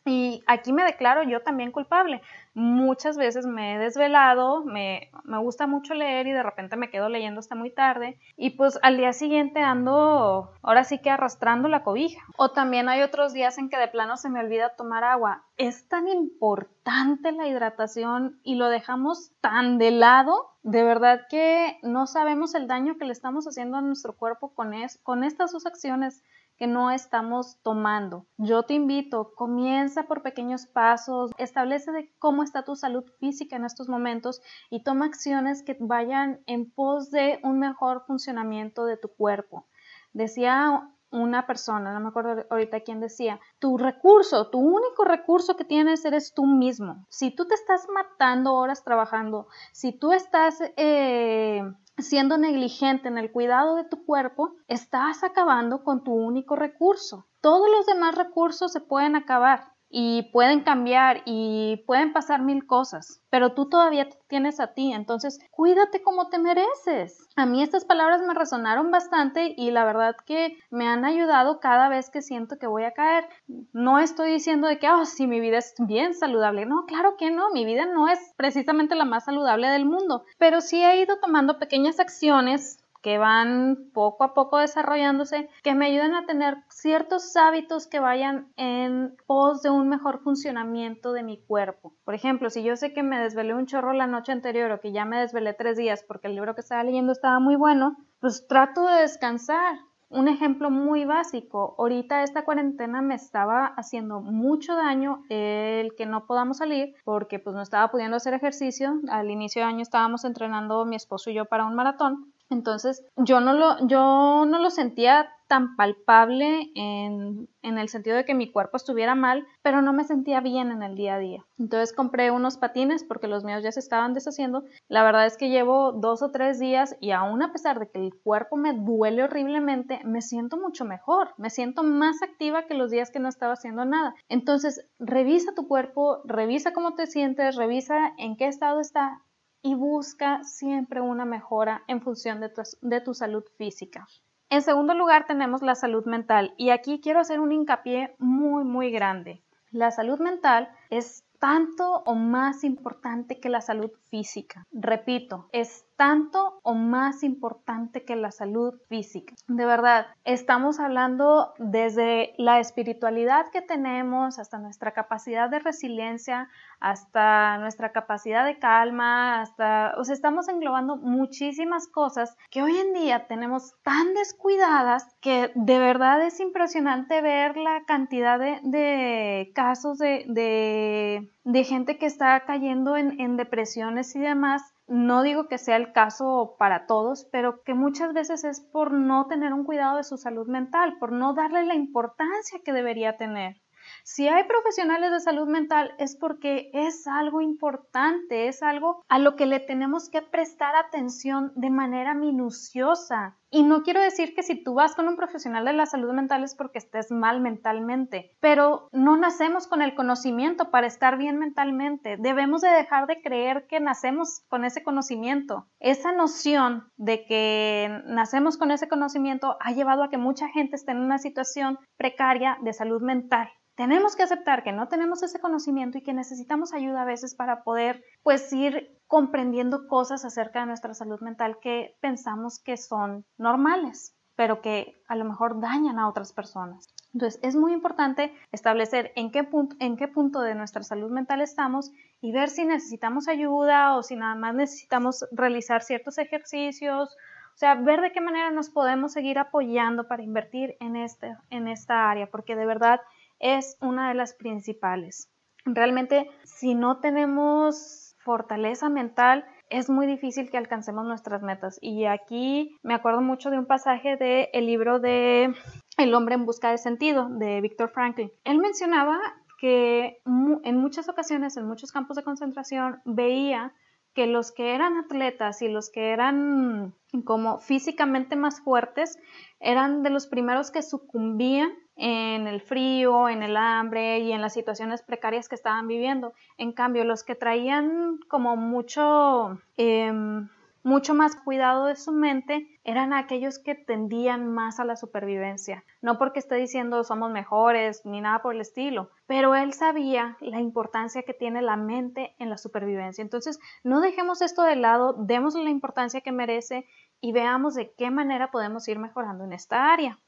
Y 0.04 0.42
aquí 0.46 0.72
me 0.72 0.84
declaro 0.84 1.22
yo 1.22 1.42
también 1.42 1.72
culpable. 1.72 2.22
Muchas 2.54 3.16
veces 3.16 3.46
me 3.46 3.74
he 3.74 3.78
desvelado, 3.78 4.64
me, 4.64 5.10
me, 5.24 5.38
gusta 5.38 5.66
mucho 5.66 5.94
leer 5.94 6.26
y 6.26 6.32
de 6.32 6.42
repente 6.42 6.76
me 6.76 6.90
quedo 6.90 7.08
leyendo 7.08 7.38
hasta 7.38 7.54
muy 7.54 7.70
tarde 7.70 8.18
y 8.36 8.50
pues 8.50 8.78
al 8.82 8.96
día 8.96 9.12
siguiente 9.12 9.60
ando 9.60 10.52
ahora 10.62 10.82
sí 10.84 10.98
que 10.98 11.10
arrastrando 11.10 11.68
la 11.68 11.84
cobija. 11.84 12.20
O 12.36 12.50
también 12.50 12.88
hay 12.88 13.02
otros 13.02 13.32
días 13.32 13.58
en 13.58 13.68
que 13.68 13.76
de 13.76 13.88
plano 13.88 14.16
se 14.16 14.30
me 14.30 14.40
olvida 14.40 14.74
tomar 14.74 15.04
agua. 15.04 15.44
Es 15.58 15.86
tan 15.88 16.08
importante 16.08 17.32
la 17.32 17.46
hidratación 17.46 18.40
y 18.42 18.56
lo 18.56 18.68
dejamos 18.68 19.32
tan 19.40 19.78
de 19.78 19.92
lado. 19.92 20.48
De 20.62 20.82
verdad 20.82 21.22
que 21.30 21.78
no 21.82 22.06
sabemos 22.06 22.54
el 22.54 22.66
daño 22.66 22.96
que 22.98 23.04
le 23.04 23.12
estamos 23.12 23.46
haciendo 23.46 23.76
a 23.76 23.82
nuestro 23.82 24.16
cuerpo 24.16 24.54
con, 24.54 24.74
es, 24.74 24.98
con 25.02 25.24
estas 25.24 25.52
dos 25.52 25.66
acciones 25.66 26.24
que 26.60 26.66
no 26.66 26.90
estamos 26.90 27.58
tomando. 27.62 28.26
Yo 28.36 28.64
te 28.64 28.74
invito, 28.74 29.32
comienza 29.34 30.02
por 30.02 30.22
pequeños 30.22 30.66
pasos, 30.66 31.30
establece 31.38 32.12
cómo 32.18 32.42
está 32.42 32.66
tu 32.66 32.76
salud 32.76 33.02
física 33.18 33.56
en 33.56 33.64
estos 33.64 33.88
momentos 33.88 34.42
y 34.68 34.84
toma 34.84 35.06
acciones 35.06 35.62
que 35.62 35.78
vayan 35.80 36.42
en 36.46 36.70
pos 36.70 37.10
de 37.10 37.40
un 37.44 37.60
mejor 37.60 38.04
funcionamiento 38.06 38.84
de 38.84 38.98
tu 38.98 39.08
cuerpo. 39.08 39.68
Decía 40.12 40.86
una 41.10 41.46
persona, 41.46 41.94
no 41.94 42.00
me 42.00 42.08
acuerdo 42.08 42.44
ahorita 42.50 42.80
quién 42.80 43.00
decía, 43.00 43.40
tu 43.58 43.78
recurso, 43.78 44.50
tu 44.50 44.58
único 44.58 45.04
recurso 45.04 45.56
que 45.56 45.64
tienes 45.64 46.04
eres 46.04 46.34
tú 46.34 46.44
mismo. 46.44 47.06
Si 47.08 47.34
tú 47.34 47.46
te 47.46 47.54
estás 47.54 47.86
matando 47.88 48.52
horas 48.54 48.84
trabajando, 48.84 49.48
si 49.72 49.92
tú 49.92 50.12
estás 50.12 50.58
eh, 50.76 51.62
siendo 52.02 52.38
negligente 52.38 53.08
en 53.08 53.18
el 53.18 53.32
cuidado 53.32 53.76
de 53.76 53.84
tu 53.84 54.04
cuerpo, 54.04 54.54
estás 54.68 55.22
acabando 55.24 55.84
con 55.84 56.04
tu 56.04 56.12
único 56.12 56.56
recurso. 56.56 57.26
Todos 57.40 57.68
los 57.70 57.86
demás 57.86 58.14
recursos 58.14 58.72
se 58.72 58.80
pueden 58.80 59.16
acabar 59.16 59.69
y 59.90 60.30
pueden 60.32 60.60
cambiar 60.60 61.22
y 61.26 61.82
pueden 61.86 62.12
pasar 62.12 62.42
mil 62.42 62.64
cosas, 62.66 63.22
pero 63.28 63.54
tú 63.54 63.68
todavía 63.68 64.08
tienes 64.28 64.60
a 64.60 64.72
ti, 64.72 64.92
entonces 64.92 65.40
cuídate 65.50 66.02
como 66.02 66.28
te 66.28 66.38
mereces. 66.38 67.28
A 67.34 67.44
mí 67.44 67.62
estas 67.62 67.84
palabras 67.84 68.22
me 68.22 68.34
resonaron 68.34 68.92
bastante 68.92 69.52
y 69.56 69.72
la 69.72 69.84
verdad 69.84 70.14
que 70.24 70.56
me 70.70 70.86
han 70.86 71.04
ayudado 71.04 71.58
cada 71.58 71.88
vez 71.88 72.08
que 72.08 72.22
siento 72.22 72.56
que 72.58 72.68
voy 72.68 72.84
a 72.84 72.92
caer. 72.92 73.28
No 73.72 73.98
estoy 73.98 74.30
diciendo 74.30 74.68
de 74.68 74.78
que, 74.78 74.88
oh, 74.88 75.04
si 75.04 75.26
mi 75.26 75.40
vida 75.40 75.58
es 75.58 75.74
bien 75.78 76.14
saludable. 76.14 76.66
No, 76.66 76.84
claro 76.86 77.16
que 77.18 77.30
no, 77.30 77.50
mi 77.50 77.64
vida 77.64 77.86
no 77.86 78.08
es 78.08 78.18
precisamente 78.36 78.94
la 78.94 79.04
más 79.04 79.24
saludable 79.24 79.68
del 79.68 79.86
mundo, 79.86 80.24
pero 80.38 80.60
sí 80.60 80.82
he 80.82 81.02
ido 81.02 81.18
tomando 81.18 81.58
pequeñas 81.58 81.98
acciones 81.98 82.79
que 83.02 83.18
van 83.18 83.90
poco 83.92 84.24
a 84.24 84.34
poco 84.34 84.58
desarrollándose, 84.58 85.48
que 85.62 85.74
me 85.74 85.86
ayuden 85.86 86.14
a 86.14 86.26
tener 86.26 86.58
ciertos 86.68 87.36
hábitos 87.36 87.86
que 87.86 88.00
vayan 88.00 88.52
en 88.56 89.16
pos 89.26 89.62
de 89.62 89.70
un 89.70 89.88
mejor 89.88 90.20
funcionamiento 90.20 91.12
de 91.12 91.22
mi 91.22 91.42
cuerpo. 91.42 91.94
Por 92.04 92.14
ejemplo, 92.14 92.50
si 92.50 92.62
yo 92.62 92.76
sé 92.76 92.92
que 92.92 93.02
me 93.02 93.18
desvelé 93.18 93.54
un 93.54 93.66
chorro 93.66 93.92
la 93.92 94.06
noche 94.06 94.32
anterior 94.32 94.70
o 94.70 94.80
que 94.80 94.92
ya 94.92 95.04
me 95.04 95.20
desvelé 95.20 95.54
tres 95.54 95.76
días 95.76 96.04
porque 96.06 96.28
el 96.28 96.34
libro 96.34 96.54
que 96.54 96.60
estaba 96.60 96.84
leyendo 96.84 97.12
estaba 97.12 97.40
muy 97.40 97.56
bueno, 97.56 97.96
pues 98.20 98.46
trato 98.46 98.86
de 98.86 99.02
descansar. 99.02 99.76
Un 100.12 100.26
ejemplo 100.26 100.70
muy 100.70 101.04
básico, 101.04 101.76
ahorita 101.78 102.24
esta 102.24 102.44
cuarentena 102.44 103.00
me 103.00 103.14
estaba 103.14 103.66
haciendo 103.76 104.20
mucho 104.20 104.74
daño 104.74 105.22
el 105.28 105.94
que 105.94 106.04
no 106.04 106.26
podamos 106.26 106.56
salir 106.56 106.96
porque 107.04 107.38
pues 107.38 107.54
no 107.54 107.62
estaba 107.62 107.92
pudiendo 107.92 108.16
hacer 108.16 108.34
ejercicio. 108.34 109.00
Al 109.08 109.30
inicio 109.30 109.62
de 109.62 109.68
año 109.68 109.82
estábamos 109.82 110.24
entrenando 110.24 110.84
mi 110.84 110.96
esposo 110.96 111.30
y 111.30 111.34
yo 111.34 111.44
para 111.44 111.64
un 111.64 111.76
maratón 111.76 112.32
entonces, 112.50 113.04
yo 113.16 113.40
no 113.40 113.54
lo, 113.54 113.86
yo 113.86 114.44
no 114.44 114.58
lo 114.58 114.70
sentía 114.70 115.30
tan 115.46 115.74
palpable 115.74 116.70
en, 116.76 117.48
en, 117.62 117.78
el 117.78 117.88
sentido 117.88 118.16
de 118.16 118.24
que 118.24 118.34
mi 118.34 118.52
cuerpo 118.52 118.76
estuviera 118.76 119.16
mal, 119.16 119.46
pero 119.62 119.82
no 119.82 119.92
me 119.92 120.04
sentía 120.04 120.40
bien 120.40 120.70
en 120.70 120.84
el 120.84 120.94
día 120.94 121.14
a 121.14 121.18
día. 121.18 121.44
Entonces 121.58 121.92
compré 121.92 122.30
unos 122.30 122.56
patines 122.56 123.02
porque 123.02 123.26
los 123.26 123.42
míos 123.42 123.64
ya 123.64 123.72
se 123.72 123.80
estaban 123.80 124.14
deshaciendo. 124.14 124.62
La 124.88 125.02
verdad 125.02 125.26
es 125.26 125.36
que 125.36 125.48
llevo 125.48 125.90
dos 125.90 126.22
o 126.22 126.30
tres 126.30 126.60
días 126.60 126.96
y 127.00 127.10
aún 127.10 127.42
a 127.42 127.50
pesar 127.50 127.80
de 127.80 127.88
que 127.88 127.98
el 127.98 128.14
cuerpo 128.14 128.56
me 128.56 128.74
duele 128.74 129.24
horriblemente, 129.24 130.00
me 130.04 130.22
siento 130.22 130.56
mucho 130.56 130.84
mejor, 130.84 131.34
me 131.36 131.50
siento 131.50 131.82
más 131.82 132.22
activa 132.22 132.66
que 132.66 132.74
los 132.74 132.92
días 132.92 133.10
que 133.10 133.18
no 133.18 133.28
estaba 133.28 133.54
haciendo 133.54 133.84
nada. 133.84 134.14
Entonces, 134.28 134.86
revisa 135.00 135.52
tu 135.54 135.66
cuerpo, 135.66 136.20
revisa 136.24 136.72
cómo 136.72 136.94
te 136.94 137.06
sientes, 137.06 137.56
revisa 137.56 138.12
en 138.18 138.36
qué 138.36 138.46
estado 138.46 138.80
está 138.80 139.20
y 139.62 139.74
busca 139.74 140.42
siempre 140.44 141.00
una 141.00 141.24
mejora 141.24 141.82
en 141.86 142.00
función 142.00 142.40
de 142.40 142.48
tu, 142.48 142.62
de 142.80 143.00
tu, 143.00 143.14
salud 143.14 143.44
física. 143.56 144.06
En 144.48 144.62
segundo 144.62 144.94
lugar 144.94 145.26
tenemos 145.26 145.62
la 145.62 145.74
salud 145.74 146.04
mental 146.06 146.54
y 146.56 146.70
aquí 146.70 147.00
quiero 147.00 147.20
hacer 147.20 147.40
un 147.40 147.52
hincapié 147.52 148.14
muy 148.18 148.64
muy 148.64 148.90
grande. 148.90 149.42
La 149.70 149.90
salud 149.90 150.18
mental 150.18 150.68
es 150.90 151.24
tanto 151.38 152.02
o 152.04 152.14
más 152.14 152.64
importante 152.64 153.38
que 153.38 153.48
la 153.48 153.60
salud 153.60 153.90
física. 154.10 154.66
Repito, 154.72 155.48
es 155.52 155.86
tanto 156.00 156.60
o 156.62 156.72
más 156.72 157.22
importante 157.22 158.06
que 158.06 158.16
la 158.16 158.30
salud 158.30 158.72
física. 158.88 159.34
De 159.48 159.66
verdad, 159.66 160.06
estamos 160.24 160.80
hablando 160.80 161.52
desde 161.58 162.32
la 162.38 162.58
espiritualidad 162.58 163.50
que 163.52 163.60
tenemos 163.60 164.38
hasta 164.38 164.58
nuestra 164.58 164.92
capacidad 164.92 165.50
de 165.50 165.58
resiliencia, 165.58 166.48
hasta 166.80 167.58
nuestra 167.58 167.92
capacidad 167.92 168.46
de 168.46 168.58
calma, 168.58 169.42
hasta, 169.42 169.92
o 169.98 170.04
sea, 170.04 170.14
estamos 170.14 170.48
englobando 170.48 170.96
muchísimas 170.96 171.86
cosas 171.86 172.34
que 172.50 172.62
hoy 172.62 172.78
en 172.78 172.94
día 172.94 173.26
tenemos 173.26 173.74
tan 173.82 174.14
descuidadas 174.14 175.06
que 175.20 175.52
de 175.54 175.78
verdad 175.78 176.24
es 176.24 176.40
impresionante 176.40 177.20
ver 177.20 177.58
la 177.58 177.84
cantidad 177.86 178.38
de, 178.38 179.52
casos 179.54 179.98
de, 179.98 181.28
gente 181.66 181.98
que 181.98 182.06
está 182.06 182.40
cayendo 182.46 182.96
en, 182.96 183.20
en 183.20 183.36
depresiones 183.36 183.99
y 184.16 184.20
demás 184.20 184.62
no 184.90 185.22
digo 185.22 185.46
que 185.46 185.56
sea 185.56 185.76
el 185.76 185.92
caso 185.92 186.56
para 186.58 186.86
todos, 186.86 187.28
pero 187.30 187.62
que 187.62 187.74
muchas 187.74 188.12
veces 188.12 188.42
es 188.42 188.60
por 188.60 188.92
no 188.92 189.26
tener 189.28 189.52
un 189.52 189.64
cuidado 189.64 189.96
de 189.96 190.04
su 190.04 190.16
salud 190.16 190.48
mental, 190.48 190.96
por 190.98 191.12
no 191.12 191.32
darle 191.32 191.64
la 191.64 191.76
importancia 191.76 192.58
que 192.64 192.72
debería 192.72 193.16
tener. 193.16 193.56
Si 194.04 194.28
hay 194.28 194.44
profesionales 194.44 195.10
de 195.12 195.20
salud 195.20 195.48
mental 195.48 195.94
es 195.98 196.16
porque 196.16 196.70
es 196.72 197.06
algo 197.06 197.40
importante, 197.40 198.48
es 198.48 198.62
algo 198.62 199.02
a 199.08 199.18
lo 199.18 199.36
que 199.36 199.46
le 199.46 199.60
tenemos 199.60 200.08
que 200.08 200.22
prestar 200.22 200.74
atención 200.76 201.52
de 201.54 201.70
manera 201.70 202.14
minuciosa. 202.14 203.36
Y 203.52 203.64
no 203.64 203.82
quiero 203.82 204.00
decir 204.00 204.34
que 204.34 204.44
si 204.44 204.62
tú 204.62 204.74
vas 204.74 204.94
con 204.94 205.08
un 205.08 205.16
profesional 205.16 205.64
de 205.64 205.72
la 205.72 205.86
salud 205.86 206.12
mental 206.12 206.44
es 206.44 206.54
porque 206.54 206.78
estés 206.78 207.10
mal 207.10 207.40
mentalmente, 207.40 208.36
pero 208.38 208.88
no 208.92 209.16
nacemos 209.16 209.66
con 209.66 209.82
el 209.82 209.96
conocimiento 209.96 210.70
para 210.70 210.86
estar 210.86 211.18
bien 211.18 211.36
mentalmente. 211.38 212.16
Debemos 212.16 212.60
de 212.60 212.68
dejar 212.68 213.08
de 213.08 213.20
creer 213.20 213.66
que 213.66 213.80
nacemos 213.80 214.42
con 214.48 214.64
ese 214.64 214.84
conocimiento. 214.84 215.66
Esa 215.80 216.12
noción 216.12 216.92
de 216.96 217.24
que 217.24 218.02
nacemos 218.06 218.56
con 218.56 218.70
ese 218.70 218.88
conocimiento 218.88 219.56
ha 219.60 219.72
llevado 219.72 220.04
a 220.04 220.10
que 220.10 220.18
mucha 220.18 220.48
gente 220.48 220.76
esté 220.76 220.92
en 220.92 221.00
una 221.00 221.18
situación 221.18 221.78
precaria 221.96 222.56
de 222.62 222.72
salud 222.72 223.02
mental 223.02 223.50
tenemos 223.76 224.16
que 224.16 224.22
aceptar 224.22 224.62
que 224.62 224.72
no 224.72 224.88
tenemos 224.88 225.22
ese 225.22 225.40
conocimiento 225.40 225.98
y 225.98 226.02
que 226.02 226.12
necesitamos 226.12 226.72
ayuda 226.72 227.02
a 227.02 227.06
veces 227.06 227.34
para 227.34 227.62
poder 227.62 228.04
pues 228.22 228.52
ir 228.52 228.98
comprendiendo 229.06 229.88
cosas 229.88 230.24
acerca 230.24 230.60
de 230.60 230.66
nuestra 230.66 230.94
salud 230.94 231.20
mental 231.20 231.58
que 231.60 231.96
pensamos 232.00 232.60
que 232.62 232.76
son 232.76 233.24
normales, 233.38 234.14
pero 234.36 234.60
que 234.60 234.94
a 235.08 235.16
lo 235.16 235.24
mejor 235.24 235.60
dañan 235.60 235.98
a 235.98 236.08
otras 236.08 236.32
personas. 236.32 236.94
Entonces 237.12 237.40
es 237.42 237.56
muy 237.56 237.72
importante 237.72 238.32
establecer 238.52 239.12
en 239.16 239.32
qué, 239.32 239.44
punto, 239.44 239.74
en 239.80 239.96
qué 239.96 240.06
punto 240.06 240.40
de 240.40 240.54
nuestra 240.54 240.82
salud 240.82 241.10
mental 241.10 241.40
estamos 241.40 241.90
y 242.20 242.32
ver 242.32 242.50
si 242.50 242.64
necesitamos 242.64 243.28
ayuda 243.28 243.96
o 243.96 244.02
si 244.02 244.14
nada 244.14 244.34
más 244.34 244.54
necesitamos 244.54 245.26
realizar 245.32 245.82
ciertos 245.82 246.18
ejercicios 246.18 247.16
o 247.54 247.58
sea, 247.60 247.74
ver 247.74 248.00
de 248.00 248.12
qué 248.12 248.22
manera 248.22 248.50
nos 248.50 248.70
podemos 248.70 249.12
seguir 249.12 249.38
apoyando 249.38 250.08
para 250.08 250.22
invertir 250.22 250.76
en, 250.80 250.96
este, 250.96 251.36
en 251.50 251.68
esta 251.68 252.10
área, 252.10 252.30
porque 252.30 252.56
de 252.56 252.64
verdad 252.64 253.00
es 253.40 253.76
una 253.80 254.08
de 254.08 254.14
las 254.14 254.34
principales. 254.34 255.30
Realmente, 255.64 256.30
si 256.44 256.74
no 256.74 257.00
tenemos 257.00 258.16
fortaleza 258.18 258.88
mental, 258.88 259.44
es 259.70 259.88
muy 259.88 260.06
difícil 260.06 260.50
que 260.50 260.58
alcancemos 260.58 261.06
nuestras 261.06 261.42
metas. 261.42 261.78
Y 261.80 262.04
aquí 262.04 262.76
me 262.82 262.94
acuerdo 262.94 263.20
mucho 263.20 263.50
de 263.50 263.58
un 263.58 263.66
pasaje 263.66 264.16
del 264.16 264.48
el 264.52 264.66
libro 264.66 265.00
de 265.00 265.54
El 265.96 266.14
hombre 266.14 266.34
en 266.34 266.44
busca 266.44 266.70
de 266.70 266.78
sentido 266.78 267.28
de 267.28 267.60
Víctor 267.60 267.90
Franklin. 267.90 268.30
Él 268.44 268.58
mencionaba 268.58 269.18
que 269.58 270.22
en 270.64 270.76
muchas 270.76 271.08
ocasiones, 271.08 271.56
en 271.56 271.66
muchos 271.66 271.92
campos 271.92 272.16
de 272.16 272.24
concentración, 272.24 273.00
veía 273.04 273.74
que 274.14 274.26
los 274.26 274.52
que 274.52 274.74
eran 274.74 274.96
atletas 274.96 275.62
y 275.62 275.68
los 275.68 275.90
que 275.90 276.10
eran 276.10 276.94
como 277.24 277.60
físicamente 277.60 278.36
más 278.36 278.60
fuertes 278.60 279.18
eran 279.60 280.02
de 280.02 280.10
los 280.10 280.26
primeros 280.26 280.70
que 280.70 280.82
sucumbían 280.82 281.70
en 282.02 282.46
el 282.46 282.62
frío, 282.62 283.28
en 283.28 283.42
el 283.42 283.58
hambre 283.58 284.20
y 284.20 284.32
en 284.32 284.40
las 284.40 284.54
situaciones 284.54 285.02
precarias 285.02 285.50
que 285.50 285.54
estaban 285.54 285.86
viviendo. 285.86 286.32
En 286.56 286.72
cambio, 286.72 287.04
los 287.04 287.24
que 287.24 287.34
traían 287.34 288.18
como 288.26 288.56
mucho, 288.56 289.60
em, 289.76 290.48
mucho 290.82 291.12
más 291.12 291.36
cuidado 291.36 291.84
de 291.84 291.96
su 291.96 292.12
mente 292.12 292.66
eran 292.84 293.12
aquellos 293.12 293.58
que 293.58 293.74
tendían 293.74 294.50
más 294.50 294.80
a 294.80 294.86
la 294.86 294.96
supervivencia. 294.96 295.84
No 296.00 296.16
porque 296.16 296.38
esté 296.38 296.54
diciendo 296.54 297.04
somos 297.04 297.30
mejores 297.32 298.06
ni 298.06 298.22
nada 298.22 298.40
por 298.40 298.54
el 298.54 298.62
estilo, 298.62 299.10
pero 299.26 299.54
él 299.54 299.74
sabía 299.74 300.38
la 300.40 300.58
importancia 300.58 301.22
que 301.22 301.34
tiene 301.34 301.60
la 301.60 301.76
mente 301.76 302.34
en 302.38 302.48
la 302.48 302.56
supervivencia. 302.56 303.20
Entonces, 303.20 303.60
no 303.84 304.00
dejemos 304.00 304.40
esto 304.40 304.62
de 304.62 304.76
lado, 304.76 305.12
démosle 305.18 305.64
la 305.64 305.70
importancia 305.70 306.22
que 306.22 306.32
merece 306.32 306.86
y 307.20 307.32
veamos 307.32 307.74
de 307.74 307.92
qué 307.92 308.10
manera 308.10 308.50
podemos 308.50 308.88
ir 308.88 308.98
mejorando 308.98 309.44
en 309.44 309.52
esta 309.52 309.92
área. 309.92 310.18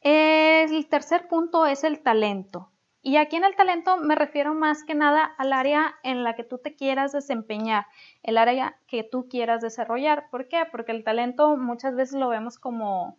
El 0.00 0.88
tercer 0.88 1.28
punto 1.28 1.66
es 1.66 1.84
el 1.84 2.02
talento. 2.02 2.70
Y 3.00 3.16
aquí 3.16 3.36
en 3.36 3.44
el 3.44 3.56
talento 3.56 3.96
me 3.96 4.16
refiero 4.16 4.54
más 4.54 4.84
que 4.84 4.94
nada 4.94 5.24
al 5.38 5.52
área 5.52 5.94
en 6.02 6.24
la 6.24 6.34
que 6.34 6.44
tú 6.44 6.58
te 6.58 6.74
quieras 6.74 7.12
desempeñar, 7.12 7.86
el 8.22 8.36
área 8.36 8.76
que 8.86 9.04
tú 9.04 9.28
quieras 9.28 9.62
desarrollar. 9.62 10.28
¿Por 10.30 10.48
qué? 10.48 10.64
Porque 10.70 10.92
el 10.92 11.04
talento 11.04 11.56
muchas 11.56 11.94
veces 11.94 12.18
lo 12.18 12.28
vemos 12.28 12.58
como, 12.58 13.18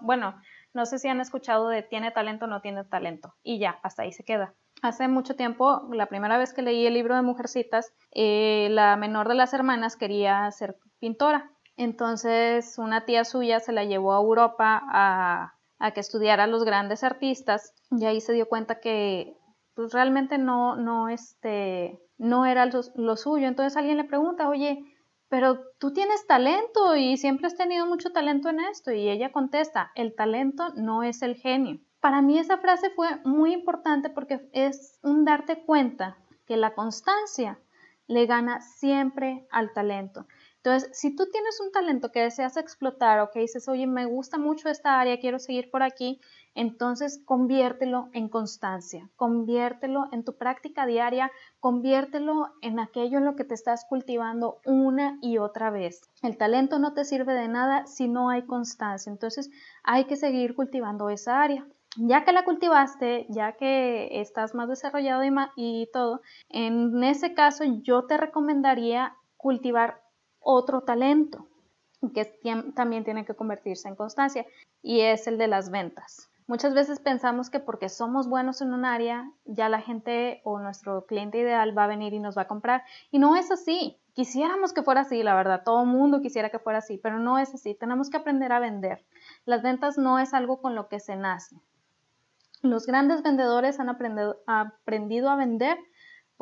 bueno, 0.00 0.34
no 0.74 0.86
sé 0.86 0.98
si 0.98 1.08
han 1.08 1.20
escuchado 1.20 1.68
de 1.68 1.82
tiene 1.82 2.10
talento 2.10 2.46
o 2.46 2.48
no 2.48 2.62
tiene 2.62 2.84
talento. 2.84 3.34
Y 3.42 3.58
ya, 3.58 3.78
hasta 3.82 4.02
ahí 4.02 4.12
se 4.12 4.24
queda. 4.24 4.54
Hace 4.80 5.06
mucho 5.06 5.36
tiempo, 5.36 5.88
la 5.92 6.06
primera 6.06 6.38
vez 6.38 6.54
que 6.54 6.62
leí 6.62 6.86
el 6.86 6.94
libro 6.94 7.14
de 7.14 7.22
Mujercitas, 7.22 7.92
eh, 8.10 8.68
la 8.70 8.96
menor 8.96 9.28
de 9.28 9.34
las 9.34 9.52
hermanas 9.54 9.96
quería 9.96 10.50
ser 10.50 10.76
pintora. 10.98 11.50
Entonces 11.76 12.78
una 12.78 13.04
tía 13.04 13.24
suya 13.24 13.60
se 13.60 13.72
la 13.72 13.84
llevó 13.84 14.14
a 14.14 14.20
Europa 14.20 14.82
a 14.90 15.54
a 15.82 15.90
que 15.90 16.00
estudiara 16.00 16.44
a 16.44 16.46
los 16.46 16.62
grandes 16.62 17.02
artistas 17.02 17.74
y 17.90 18.04
ahí 18.04 18.20
se 18.20 18.32
dio 18.32 18.46
cuenta 18.48 18.78
que 18.78 19.36
pues 19.74 19.92
realmente 19.92 20.38
no, 20.38 20.76
no, 20.76 21.08
este, 21.08 21.98
no 22.18 22.46
era 22.46 22.66
lo, 22.66 23.16
suyo. 23.16 23.48
Entonces 23.48 23.76
alguien 23.76 23.96
le 23.96 24.04
pregunta, 24.04 24.48
oye, 24.48 24.78
pero 25.28 25.58
tú 25.80 25.92
tienes 25.92 26.24
talento 26.28 26.94
y 26.94 27.16
siempre 27.16 27.48
has 27.48 27.56
tenido 27.56 27.84
mucho 27.86 28.12
talento 28.12 28.48
en 28.48 28.60
esto. 28.60 28.92
Y 28.92 29.08
ella 29.08 29.32
contesta, 29.32 29.90
el 29.96 30.14
talento 30.14 30.68
no 30.76 31.02
es 31.02 31.20
el 31.22 31.34
genio. 31.34 31.80
Para 32.00 32.22
mí 32.22 32.38
esa 32.38 32.58
frase 32.58 32.90
fue 32.90 33.08
muy 33.24 33.52
importante 33.52 34.08
porque 34.08 34.48
es 34.52 35.00
un 35.02 35.24
darte 35.24 35.64
cuenta 35.64 36.16
que 36.46 36.56
la 36.56 36.74
constancia 36.74 37.58
le 38.06 38.26
gana 38.26 38.60
siempre 38.60 39.48
al 39.50 39.72
talento. 39.72 40.26
Entonces, 40.64 40.96
si 40.96 41.16
tú 41.16 41.26
tienes 41.26 41.60
un 41.60 41.72
talento 41.72 42.12
que 42.12 42.22
deseas 42.22 42.56
explotar 42.56 43.18
o 43.18 43.30
que 43.32 43.40
dices, 43.40 43.66
oye, 43.68 43.88
me 43.88 44.06
gusta 44.06 44.38
mucho 44.38 44.68
esta 44.68 45.00
área, 45.00 45.18
quiero 45.18 45.40
seguir 45.40 45.72
por 45.72 45.82
aquí, 45.82 46.20
entonces 46.54 47.20
conviértelo 47.24 48.10
en 48.12 48.28
constancia, 48.28 49.10
conviértelo 49.16 50.08
en 50.12 50.22
tu 50.22 50.36
práctica 50.36 50.86
diaria, 50.86 51.32
conviértelo 51.58 52.52
en 52.62 52.78
aquello 52.78 53.18
en 53.18 53.24
lo 53.24 53.34
que 53.34 53.42
te 53.42 53.54
estás 53.54 53.84
cultivando 53.88 54.60
una 54.64 55.18
y 55.20 55.38
otra 55.38 55.70
vez. 55.70 56.02
El 56.22 56.36
talento 56.36 56.78
no 56.78 56.94
te 56.94 57.04
sirve 57.04 57.34
de 57.34 57.48
nada 57.48 57.84
si 57.86 58.06
no 58.06 58.30
hay 58.30 58.42
constancia, 58.42 59.10
entonces 59.10 59.50
hay 59.82 60.04
que 60.04 60.14
seguir 60.14 60.54
cultivando 60.54 61.10
esa 61.10 61.42
área. 61.42 61.66
Ya 61.96 62.24
que 62.24 62.32
la 62.32 62.44
cultivaste, 62.44 63.26
ya 63.28 63.56
que 63.56 64.20
estás 64.20 64.54
más 64.54 64.68
desarrollado 64.68 65.24
y, 65.24 65.32
y 65.56 65.88
todo, 65.92 66.22
en 66.48 67.02
ese 67.02 67.34
caso 67.34 67.64
yo 67.82 68.06
te 68.06 68.16
recomendaría 68.16 69.16
cultivar 69.36 70.00
otro 70.42 70.82
talento 70.82 71.46
que 72.14 72.24
también 72.74 73.04
tiene 73.04 73.24
que 73.24 73.34
convertirse 73.34 73.88
en 73.88 73.96
constancia 73.96 74.44
y 74.82 75.00
es 75.00 75.26
el 75.26 75.38
de 75.38 75.48
las 75.48 75.70
ventas. 75.70 76.28
Muchas 76.48 76.74
veces 76.74 76.98
pensamos 76.98 77.50
que 77.50 77.60
porque 77.60 77.88
somos 77.88 78.28
buenos 78.28 78.60
en 78.60 78.74
un 78.74 78.84
área, 78.84 79.30
ya 79.44 79.68
la 79.68 79.80
gente 79.80 80.40
o 80.44 80.58
nuestro 80.58 81.06
cliente 81.06 81.38
ideal 81.38 81.76
va 81.76 81.84
a 81.84 81.88
venir 81.88 82.12
y 82.12 82.18
nos 82.18 82.36
va 82.36 82.42
a 82.42 82.48
comprar. 82.48 82.82
Y 83.10 83.18
no 83.18 83.36
es 83.36 83.50
así. 83.50 83.98
Quisiéramos 84.12 84.72
que 84.72 84.82
fuera 84.82 85.02
así, 85.02 85.22
la 85.22 85.36
verdad. 85.36 85.62
Todo 85.64 85.82
el 85.82 85.88
mundo 85.88 86.20
quisiera 86.20 86.50
que 86.50 86.58
fuera 86.58 86.80
así, 86.80 86.98
pero 86.98 87.18
no 87.18 87.38
es 87.38 87.54
así. 87.54 87.74
Tenemos 87.74 88.10
que 88.10 88.16
aprender 88.16 88.52
a 88.52 88.58
vender. 88.58 89.04
Las 89.46 89.62
ventas 89.62 89.96
no 89.96 90.18
es 90.18 90.34
algo 90.34 90.60
con 90.60 90.74
lo 90.74 90.88
que 90.88 90.98
se 90.98 91.16
nace. 91.16 91.56
Los 92.60 92.86
grandes 92.86 93.22
vendedores 93.22 93.80
han 93.80 93.88
aprendido, 93.88 94.42
aprendido 94.46 95.30
a 95.30 95.36
vender 95.36 95.78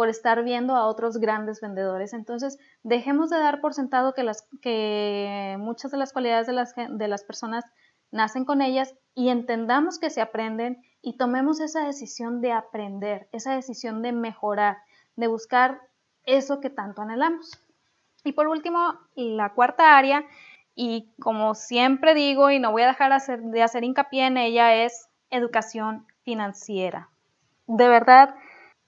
por 0.01 0.09
estar 0.09 0.43
viendo 0.43 0.77
a 0.77 0.87
otros 0.87 1.19
grandes 1.19 1.61
vendedores. 1.61 2.15
Entonces, 2.15 2.59
dejemos 2.83 3.29
de 3.29 3.37
dar 3.37 3.61
por 3.61 3.75
sentado 3.75 4.15
que, 4.15 4.23
las, 4.23 4.49
que 4.63 5.57
muchas 5.59 5.91
de 5.91 5.99
las 5.99 6.15
cualidades 6.15 6.47
de 6.47 6.55
las, 6.55 6.75
de 6.75 7.07
las 7.07 7.23
personas 7.23 7.67
nacen 8.11 8.47
con 8.47 8.63
ellas 8.63 8.95
y 9.15 9.29
entendamos 9.29 9.99
que 9.99 10.09
se 10.09 10.23
aprenden 10.23 10.83
y 11.03 11.19
tomemos 11.19 11.61
esa 11.61 11.85
decisión 11.85 12.41
de 12.41 12.51
aprender, 12.51 13.29
esa 13.33 13.55
decisión 13.55 14.01
de 14.01 14.13
mejorar, 14.13 14.79
de 15.17 15.27
buscar 15.27 15.83
eso 16.25 16.61
que 16.61 16.71
tanto 16.71 17.03
anhelamos. 17.03 17.63
Y 18.25 18.33
por 18.33 18.49
último, 18.49 18.99
la 19.17 19.53
cuarta 19.53 19.99
área, 19.99 20.25
y 20.75 21.13
como 21.21 21.55
siempre 21.55 22.15
digo 22.15 22.51
y 22.51 22.59
no 22.59 22.73
voy 22.73 22.85
a 22.85 22.87
dejar 22.87 23.13
de 23.21 23.63
hacer 23.63 23.85
hincapié 23.85 24.29
en 24.29 24.39
ella, 24.39 24.83
es 24.83 25.11
educación 25.29 26.07
financiera. 26.25 27.11
De 27.67 27.87
verdad, 27.87 28.35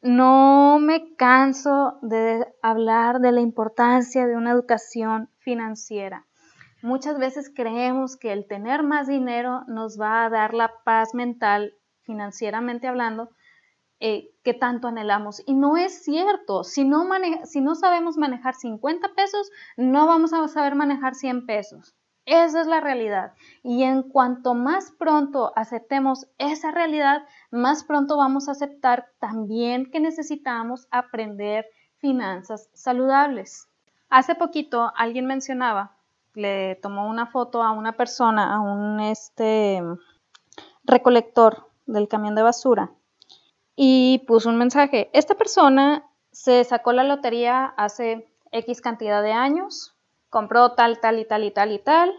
no 0.02 0.78
me 0.80 1.14
canso 1.14 1.98
de 2.02 2.46
hablar 2.60 3.20
de 3.20 3.32
la 3.32 3.40
importancia 3.40 4.26
de 4.26 4.36
una 4.36 4.50
educación 4.50 5.30
financiera. 5.38 6.26
Muchas 6.82 7.18
veces 7.18 7.52
creemos 7.54 8.16
que 8.16 8.32
el 8.32 8.48
tener 8.48 8.82
más 8.82 9.06
dinero 9.06 9.62
nos 9.68 10.00
va 10.00 10.24
a 10.24 10.30
dar 10.30 10.54
la 10.54 10.72
paz 10.84 11.14
mental, 11.14 11.74
financieramente 12.02 12.88
hablando, 12.88 13.30
eh, 14.00 14.30
que 14.42 14.52
tanto 14.52 14.88
anhelamos. 14.88 15.44
Y 15.46 15.54
no 15.54 15.76
es 15.76 16.02
cierto. 16.02 16.64
Si 16.64 16.84
no, 16.84 17.06
si 17.44 17.60
no 17.60 17.76
sabemos 17.76 18.16
manejar 18.16 18.56
50 18.56 19.14
pesos, 19.14 19.48
no 19.76 20.08
vamos 20.08 20.32
a 20.32 20.48
saber 20.48 20.74
manejar 20.74 21.14
100 21.14 21.46
pesos. 21.46 21.94
Esa 22.24 22.60
es 22.60 22.66
la 22.66 22.80
realidad. 22.80 23.32
Y 23.62 23.82
en 23.82 24.02
cuanto 24.02 24.54
más 24.54 24.92
pronto 24.92 25.52
aceptemos 25.56 26.28
esa 26.38 26.70
realidad, 26.70 27.22
más 27.50 27.84
pronto 27.84 28.16
vamos 28.16 28.48
a 28.48 28.52
aceptar 28.52 29.08
también 29.18 29.90
que 29.90 30.00
necesitamos 30.00 30.86
aprender 30.90 31.66
finanzas 31.98 32.70
saludables. 32.74 33.68
Hace 34.08 34.34
poquito 34.34 34.92
alguien 34.96 35.26
mencionaba, 35.26 35.96
le 36.34 36.76
tomó 36.76 37.08
una 37.08 37.26
foto 37.26 37.62
a 37.62 37.72
una 37.72 37.92
persona, 37.96 38.54
a 38.54 38.60
un 38.60 39.00
este 39.00 39.82
recolector 40.84 41.70
del 41.86 42.08
camión 42.08 42.34
de 42.34 42.42
basura 42.42 42.92
y 43.74 44.20
puso 44.26 44.48
un 44.48 44.58
mensaje. 44.58 45.10
Esta 45.12 45.34
persona 45.34 46.04
se 46.30 46.64
sacó 46.64 46.92
la 46.92 47.04
lotería 47.04 47.66
hace 47.76 48.28
X 48.50 48.80
cantidad 48.80 49.22
de 49.22 49.32
años, 49.32 49.94
compró 50.32 50.72
tal, 50.72 50.98
tal 50.98 51.18
y 51.18 51.26
tal 51.26 51.44
y 51.44 51.50
tal 51.50 51.72
y 51.72 51.78
tal, 51.78 52.10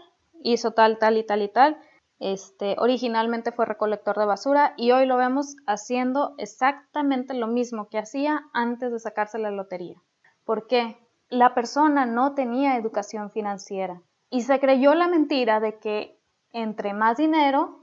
hizo 0.44 0.70
tal, 0.70 0.98
tal 0.98 1.18
y 1.18 1.24
tal 1.24 1.42
y 1.42 1.48
tal. 1.48 1.76
Este, 2.20 2.76
originalmente 2.78 3.50
fue 3.50 3.66
recolector 3.66 4.16
de 4.16 4.24
basura 4.24 4.72
y 4.76 4.92
hoy 4.92 5.04
lo 5.04 5.16
vemos 5.16 5.56
haciendo 5.66 6.34
exactamente 6.38 7.34
lo 7.34 7.48
mismo 7.48 7.88
que 7.88 7.98
hacía 7.98 8.44
antes 8.52 8.92
de 8.92 9.00
sacarse 9.00 9.40
la 9.40 9.50
lotería. 9.50 10.00
¿Por 10.44 10.68
qué? 10.68 10.96
La 11.28 11.54
persona 11.54 12.06
no 12.06 12.36
tenía 12.36 12.76
educación 12.76 13.32
financiera 13.32 14.00
y 14.30 14.42
se 14.42 14.60
creyó 14.60 14.94
la 14.94 15.08
mentira 15.08 15.58
de 15.58 15.80
que 15.80 16.20
entre 16.52 16.94
más 16.94 17.16
dinero, 17.16 17.80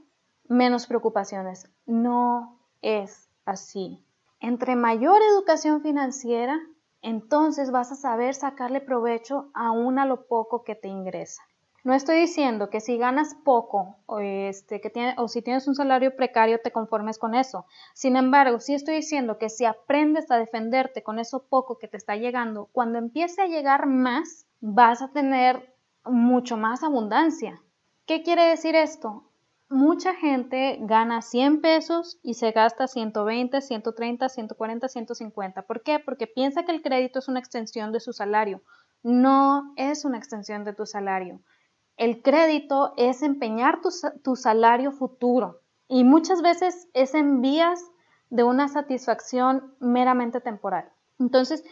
menos 0.48 0.86
preocupaciones. 0.86 1.68
No 1.84 2.58
es 2.80 3.28
así. 3.44 4.02
Entre 4.40 4.76
mayor 4.76 5.20
educación 5.34 5.82
financiera, 5.82 6.58
entonces 7.02 7.70
vas 7.70 7.92
a 7.92 7.96
saber 7.96 8.34
sacarle 8.34 8.80
provecho 8.80 9.50
aún 9.54 9.98
a 9.98 10.06
lo 10.06 10.26
poco 10.26 10.64
que 10.64 10.74
te 10.74 10.88
ingresa. 10.88 11.42
No 11.84 11.94
estoy 11.94 12.20
diciendo 12.20 12.70
que 12.70 12.80
si 12.80 12.96
ganas 12.96 13.34
poco 13.34 13.96
o, 14.06 14.20
este, 14.20 14.80
que 14.80 15.14
o 15.16 15.26
si 15.26 15.42
tienes 15.42 15.66
un 15.66 15.74
salario 15.74 16.14
precario 16.14 16.60
te 16.60 16.70
conformes 16.70 17.18
con 17.18 17.34
eso. 17.34 17.66
Sin 17.92 18.14
embargo, 18.14 18.60
sí 18.60 18.74
estoy 18.74 18.94
diciendo 18.96 19.36
que 19.36 19.48
si 19.48 19.64
aprendes 19.64 20.30
a 20.30 20.38
defenderte 20.38 21.02
con 21.02 21.18
eso 21.18 21.42
poco 21.48 21.78
que 21.78 21.88
te 21.88 21.96
está 21.96 22.14
llegando, 22.14 22.68
cuando 22.70 22.98
empiece 22.98 23.42
a 23.42 23.46
llegar 23.46 23.86
más, 23.86 24.46
vas 24.60 25.02
a 25.02 25.10
tener 25.10 25.74
mucho 26.04 26.56
más 26.56 26.84
abundancia. 26.84 27.60
¿Qué 28.06 28.22
quiere 28.22 28.44
decir 28.44 28.76
esto? 28.76 29.24
Mucha 29.72 30.14
gente 30.14 30.78
gana 30.82 31.22
100 31.22 31.62
pesos 31.62 32.20
y 32.22 32.34
se 32.34 32.52
gasta 32.52 32.86
120, 32.86 33.60
130, 33.60 34.28
140, 34.28 34.88
150. 34.88 35.62
¿Por 35.62 35.82
qué? 35.82 35.98
Porque 35.98 36.26
piensa 36.26 36.64
que 36.64 36.72
el 36.72 36.82
crédito 36.82 37.18
es 37.18 37.28
una 37.28 37.40
extensión 37.40 37.90
de 37.90 38.00
su 38.00 38.12
salario. 38.12 38.62
No 39.02 39.72
es 39.76 40.04
una 40.04 40.18
extensión 40.18 40.64
de 40.64 40.74
tu 40.74 40.86
salario. 40.86 41.40
El 41.96 42.22
crédito 42.22 42.92
es 42.96 43.22
empeñar 43.22 43.80
tu, 44.22 44.36
salario 44.36 44.92
futuro 44.92 45.60
y 45.88 46.04
muchas 46.04 46.42
veces 46.42 46.88
es 46.94 47.14
en 47.14 47.40
vías 47.40 47.80
de 48.30 48.44
una 48.44 48.68
satisfacción 48.68 49.74
meramente 49.80 50.40
temporal. 50.40 50.90
Entonces, 51.18 51.64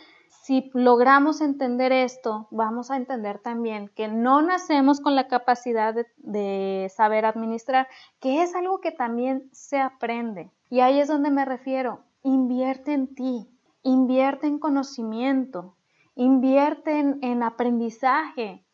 si 0.50 0.69
logramos 0.75 1.40
entender 1.42 1.92
esto, 1.92 2.49
vamos 2.50 2.90
a 2.90 2.97
entender 2.97 3.38
también 3.38 3.88
que 3.95 4.09
no 4.09 4.42
nacemos 4.42 5.00
con 5.00 5.14
la 5.14 5.28
capacidad 5.28 5.95
de, 6.16 6.92
saber 6.92 7.25
administrar, 7.25 7.87
que 8.19 8.42
es 8.42 8.57
algo 8.57 8.80
que 8.80 8.90
también 8.90 9.49
se 9.52 9.78
aprende. 9.78 10.50
Y 10.69 10.80
ahí 10.80 10.99
es 10.99 11.07
donde 11.07 11.30
me 11.30 11.45
refiero, 11.45 12.00
invierte 12.25 12.95
en 12.95 13.14
ti, 13.14 13.49
invierte 13.85 14.49
en 14.49 14.59
conocimiento, 14.59 15.76
invierte 16.16 16.99
en, 16.99 17.21
en 17.23 17.45
aprendizaje, 17.45 18.64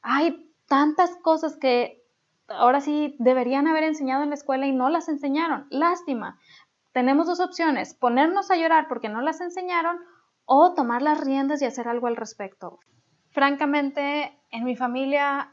Hay 0.00 0.50
tantas 0.66 1.16
cosas 1.16 1.58
que 1.58 2.02
ahora 2.48 2.80
sí 2.80 3.14
deberían 3.18 3.66
haber 3.66 3.84
enseñado 3.84 4.22
en 4.22 4.30
la 4.30 4.36
escuela 4.36 4.68
y 4.68 4.72
no 4.72 4.88
las 4.88 5.10
enseñaron. 5.10 5.66
Lástima. 5.68 6.38
Tenemos 6.92 7.26
dos 7.26 7.40
opciones, 7.40 7.92
ponernos 7.92 8.50
a 8.50 8.56
llorar 8.56 8.88
porque 8.88 9.10
no 9.10 9.20
las 9.20 9.42
enseñaron 9.42 9.98
o 10.46 10.74
tomar 10.74 11.02
las 11.02 11.20
riendas 11.20 11.60
y 11.60 11.66
hacer 11.66 11.88
algo 11.88 12.06
al 12.06 12.16
respecto. 12.16 12.78
Francamente, 13.30 14.40
en 14.50 14.64
mi 14.64 14.76
familia 14.76 15.52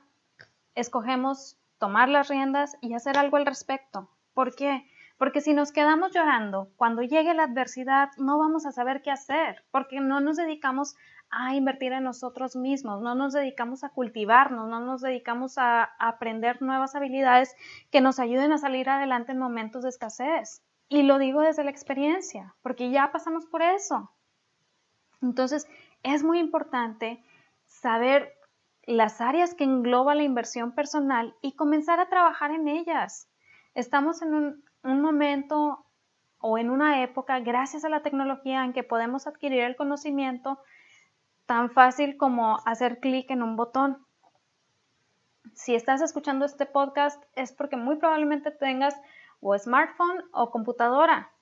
escogemos 0.75 1.57
tomar 1.79 2.07
las 2.07 2.29
riendas 2.29 2.77
y 2.79 2.93
hacer 2.93 3.17
algo 3.17 3.37
al 3.37 3.45
respecto. 3.45 4.09
¿Por 4.33 4.55
qué? 4.55 4.87
Porque 5.17 5.41
si 5.41 5.53
nos 5.53 5.71
quedamos 5.71 6.11
llorando, 6.11 6.69
cuando 6.75 7.01
llegue 7.01 7.33
la 7.33 7.43
adversidad 7.43 8.09
no 8.17 8.37
vamos 8.37 8.65
a 8.65 8.71
saber 8.71 9.01
qué 9.01 9.11
hacer, 9.11 9.63
porque 9.71 9.99
no 9.99 10.21
nos 10.21 10.37
dedicamos 10.37 10.95
a 11.29 11.55
invertir 11.55 11.93
en 11.93 12.03
nosotros 12.03 12.55
mismos, 12.55 13.01
no 13.01 13.15
nos 13.15 13.33
dedicamos 13.33 13.83
a 13.83 13.89
cultivarnos, 13.89 14.69
no 14.69 14.79
nos 14.79 15.01
dedicamos 15.01 15.57
a, 15.57 15.83
aprender 15.99 16.61
nuevas 16.61 16.95
habilidades 16.95 17.55
que 17.91 18.01
nos 18.01 18.19
ayuden 18.19 18.53
a 18.53 18.57
salir 18.57 18.89
adelante 18.89 19.31
en 19.31 19.39
momentos 19.39 19.83
de 19.83 19.89
escasez. 19.89 20.63
Y 20.89 21.03
lo 21.03 21.17
digo 21.17 21.41
desde 21.41 21.63
la 21.63 21.71
experiencia, 21.71 22.55
porque 22.61 22.91
ya 22.91 23.11
pasamos 23.11 23.45
por 23.47 23.61
eso. 23.61 24.11
Entonces, 25.23 25.67
es 26.03 26.23
muy 26.23 26.39
importante 26.39 27.23
saber 27.65 28.33
las 28.85 29.21
áreas 29.21 29.55
que 29.55 29.63
engloba 29.63 30.13
la 30.13 30.23
inversión 30.23 30.73
personal 30.73 31.33
y 31.41 31.53
comenzar 31.53 31.99
a 31.99 32.09
trabajar 32.09 32.51
en 32.51 32.67
ellas. 32.67 33.29
Estamos 33.73 34.21
en 34.21 34.33
un, 34.83 35.01
momento 35.01 35.85
o 36.39 36.57
en 36.57 36.69
una 36.69 37.01
época, 37.01 37.39
gracias 37.39 37.85
a 37.85 37.89
la 37.89 38.01
tecnología, 38.01 38.65
en 38.65 38.73
que 38.73 38.83
podemos 38.83 39.25
adquirir 39.25 39.61
el 39.61 39.77
conocimiento 39.77 40.59
tan 41.45 41.71
fácil 41.71 42.17
como 42.17 42.59
hacer 42.65 42.99
clic 42.99 43.31
en 43.31 43.41
un 43.41 43.55
botón. 43.55 44.05
Si 45.53 45.73
estás 45.73 46.01
escuchando 46.01 46.45
este 46.45 46.65
podcast 46.65 47.23
es 47.35 47.53
porque 47.53 47.77
muy 47.77 47.95
probablemente 47.95 48.51
tengas 48.51 48.95
o 49.39 49.57
smartphone 49.57 50.23
o 50.33 50.51
computadora. 50.51 51.32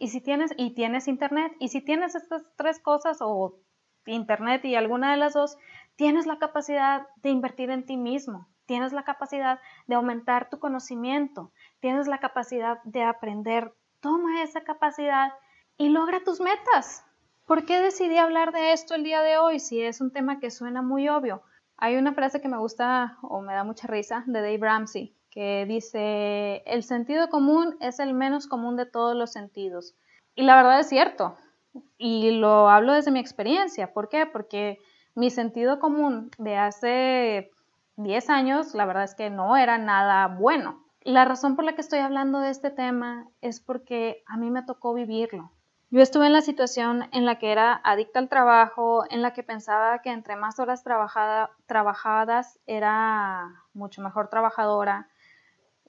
Y 0.00 0.08
si 0.08 0.20
tienes 0.20 0.52
y 0.56 0.74
tienes 0.74 1.08
internet, 1.08 1.52
y 1.58 1.68
si 1.68 1.80
tienes 1.80 2.14
estas 2.14 2.42
tres 2.56 2.78
cosas 2.78 3.18
o 3.20 3.58
internet 4.06 4.64
y 4.64 4.76
alguna 4.76 5.10
de 5.10 5.16
las 5.16 5.34
dos, 5.34 5.58
tienes 5.96 6.24
la 6.24 6.38
capacidad 6.38 7.08
de 7.16 7.30
invertir 7.30 7.70
en 7.70 7.84
ti 7.84 7.96
mismo, 7.96 8.48
tienes 8.64 8.92
la 8.92 9.02
capacidad 9.02 9.58
de 9.88 9.96
aumentar 9.96 10.50
tu 10.50 10.60
conocimiento, 10.60 11.52
tienes 11.80 12.06
la 12.06 12.18
capacidad 12.18 12.80
de 12.84 13.02
aprender. 13.02 13.74
Toma 14.00 14.44
esa 14.44 14.62
capacidad 14.62 15.32
y 15.76 15.88
logra 15.88 16.22
tus 16.22 16.40
metas. 16.40 17.04
¿Por 17.44 17.64
qué 17.64 17.80
decidí 17.80 18.18
hablar 18.18 18.52
de 18.52 18.72
esto 18.72 18.94
el 18.94 19.02
día 19.02 19.22
de 19.22 19.38
hoy 19.38 19.58
si 19.58 19.82
es 19.82 20.00
un 20.00 20.12
tema 20.12 20.38
que 20.38 20.52
suena 20.52 20.80
muy 20.80 21.08
obvio? 21.08 21.42
Hay 21.76 21.96
una 21.96 22.14
frase 22.14 22.40
que 22.40 22.48
me 22.48 22.58
gusta 22.58 23.18
o 23.22 23.40
me 23.40 23.54
da 23.54 23.64
mucha 23.64 23.88
risa 23.88 24.22
de 24.26 24.40
Dave 24.40 24.58
Ramsey 24.58 25.17
que 25.30 25.66
dice, 25.66 26.62
el 26.66 26.82
sentido 26.82 27.28
común 27.28 27.76
es 27.80 27.98
el 27.98 28.14
menos 28.14 28.46
común 28.46 28.76
de 28.76 28.86
todos 28.86 29.16
los 29.16 29.32
sentidos. 29.32 29.94
Y 30.34 30.42
la 30.42 30.56
verdad 30.56 30.80
es 30.80 30.88
cierto. 30.88 31.36
Y 31.96 32.32
lo 32.32 32.68
hablo 32.68 32.92
desde 32.92 33.10
mi 33.10 33.20
experiencia. 33.20 33.92
¿Por 33.92 34.08
qué? 34.08 34.26
Porque 34.26 34.78
mi 35.14 35.30
sentido 35.30 35.78
común 35.78 36.30
de 36.38 36.56
hace 36.56 37.50
10 37.96 38.30
años, 38.30 38.74
la 38.74 38.86
verdad 38.86 39.04
es 39.04 39.14
que 39.14 39.30
no 39.30 39.56
era 39.56 39.78
nada 39.78 40.28
bueno. 40.28 40.84
La 41.02 41.24
razón 41.24 41.56
por 41.56 41.64
la 41.64 41.74
que 41.74 41.80
estoy 41.80 42.00
hablando 42.00 42.40
de 42.40 42.50
este 42.50 42.70
tema 42.70 43.26
es 43.40 43.60
porque 43.60 44.22
a 44.26 44.36
mí 44.36 44.50
me 44.50 44.62
tocó 44.62 44.94
vivirlo. 44.94 45.52
Yo 45.90 46.02
estuve 46.02 46.26
en 46.26 46.34
la 46.34 46.42
situación 46.42 47.08
en 47.12 47.24
la 47.24 47.38
que 47.38 47.50
era 47.50 47.80
adicta 47.82 48.18
al 48.18 48.28
trabajo, 48.28 49.04
en 49.08 49.22
la 49.22 49.32
que 49.32 49.42
pensaba 49.42 50.00
que 50.02 50.10
entre 50.10 50.36
más 50.36 50.58
horas 50.58 50.84
trabajadas 50.84 52.58
era 52.66 53.64
mucho 53.72 54.02
mejor 54.02 54.28
trabajadora. 54.28 55.08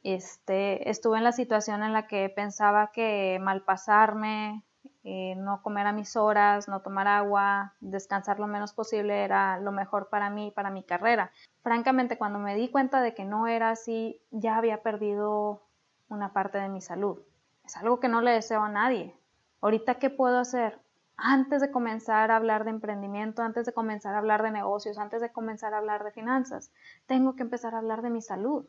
Este, 0.03 0.89
estuve 0.89 1.17
en 1.17 1.23
la 1.23 1.31
situación 1.31 1.83
en 1.83 1.93
la 1.93 2.07
que 2.07 2.29
pensaba 2.29 2.91
que 2.91 3.37
malpasarme, 3.41 4.63
eh, 5.03 5.35
no 5.37 5.61
comer 5.61 5.87
a 5.87 5.93
mis 5.93 6.15
horas, 6.15 6.67
no 6.67 6.81
tomar 6.81 7.07
agua, 7.07 7.73
descansar 7.79 8.39
lo 8.39 8.47
menos 8.47 8.73
posible 8.73 9.23
era 9.23 9.59
lo 9.59 9.71
mejor 9.71 10.09
para 10.09 10.29
mí, 10.29 10.51
para 10.55 10.69
mi 10.69 10.83
carrera. 10.83 11.31
Francamente, 11.63 12.17
cuando 12.17 12.39
me 12.39 12.55
di 12.55 12.69
cuenta 12.69 13.01
de 13.01 13.13
que 13.13 13.25
no 13.25 13.47
era 13.47 13.71
así, 13.71 14.21
ya 14.31 14.57
había 14.57 14.81
perdido 14.81 15.63
una 16.09 16.33
parte 16.33 16.57
de 16.57 16.69
mi 16.69 16.81
salud. 16.81 17.19
Es 17.65 17.77
algo 17.77 17.99
que 17.99 18.09
no 18.09 18.21
le 18.21 18.31
deseo 18.31 18.61
a 18.61 18.69
nadie. 18.69 19.15
Ahorita, 19.61 19.95
¿qué 19.95 20.09
puedo 20.09 20.39
hacer? 20.39 20.79
Antes 21.17 21.61
de 21.61 21.71
comenzar 21.71 22.31
a 22.31 22.37
hablar 22.37 22.63
de 22.63 22.71
emprendimiento, 22.71 23.41
antes 23.41 23.65
de 23.65 23.73
comenzar 23.73 24.15
a 24.15 24.19
hablar 24.19 24.41
de 24.41 24.51
negocios, 24.51 24.97
antes 24.97 25.21
de 25.21 25.31
comenzar 25.31 25.73
a 25.73 25.77
hablar 25.77 26.03
de 26.03 26.11
finanzas, 26.11 26.71
tengo 27.07 27.35
que 27.35 27.43
empezar 27.43 27.75
a 27.75 27.79
hablar 27.79 28.01
de 28.01 28.09
mi 28.09 28.21
salud. 28.21 28.65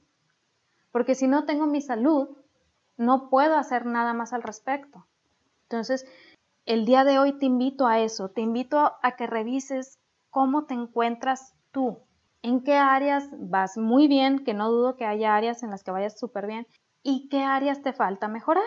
Porque 0.92 1.14
si 1.14 1.26
no 1.26 1.44
tengo 1.44 1.66
mi 1.66 1.81
salud, 1.81 2.37
no 2.96 3.31
puedo 3.31 3.57
hacer 3.57 3.87
nada 3.87 4.12
más 4.12 4.33
al 4.33 4.42
respecto. 4.42 5.07
Entonces, 5.62 6.07
el 6.66 6.85
día 6.85 7.05
de 7.05 7.18
hoy 7.18 7.38
te 7.38 7.46
invito 7.46 7.87
a 7.87 8.00
eso, 8.00 8.31
te 8.31 8.40
invito 8.40 8.92
a 9.03 9.16
que 9.16 9.26
revises 9.26 9.98
cómo 10.31 10.66
te 10.66 10.74
encuentras 10.74 11.55
tú, 11.72 12.03
en 12.42 12.62
qué 12.62 12.76
áreas 12.76 13.29
vas 13.33 13.76
muy 13.76 14.09
bien, 14.09 14.44
que 14.44 14.55
no 14.55 14.70
dudo 14.70 14.96
que 14.96 15.07
haya 15.07 15.35
áreas 15.35 15.62
en 15.62 15.70
las 15.70 15.83
que 15.83 15.90
vayas 15.90 16.18
súper 16.18 16.46
bien, 16.46 16.66
y 17.03 17.29
qué 17.29 17.42
áreas 17.42 17.83
te 17.83 17.92
falta 17.92 18.29
mejorar. 18.29 18.62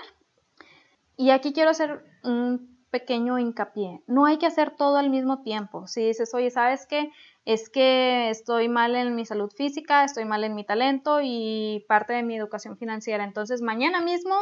Y 1.16 1.30
aquí 1.30 1.54
quiero 1.54 1.70
hacer 1.70 2.04
un 2.24 2.74
pequeño 2.90 3.40
hincapié. 3.40 4.04
No 4.08 4.26
hay 4.26 4.38
que 4.38 4.46
hacer 4.46 4.76
todo 4.76 4.98
al 4.98 5.10
mismo 5.10 5.42
tiempo. 5.42 5.88
Si 5.88 6.06
dices, 6.06 6.34
oye, 6.34 6.50
¿sabes 6.52 6.86
qué? 6.88 7.12
Es 7.46 7.70
que 7.70 8.30
estoy 8.30 8.70
mal 8.70 8.96
en 8.96 9.16
mi 9.16 9.26
salud 9.26 9.52
física, 9.52 10.06
estoy 10.06 10.24
mal 10.24 10.44
en 10.46 10.56
mi 10.56 10.66
talento 10.66 11.20
y 11.22 11.86
parte 11.90 12.14
de 12.14 12.24
mi 12.24 12.38
educación 12.38 12.78
financiera. 12.78 13.24
Entonces, 13.24 13.62
mañana 13.62 14.00
mismo 14.00 14.34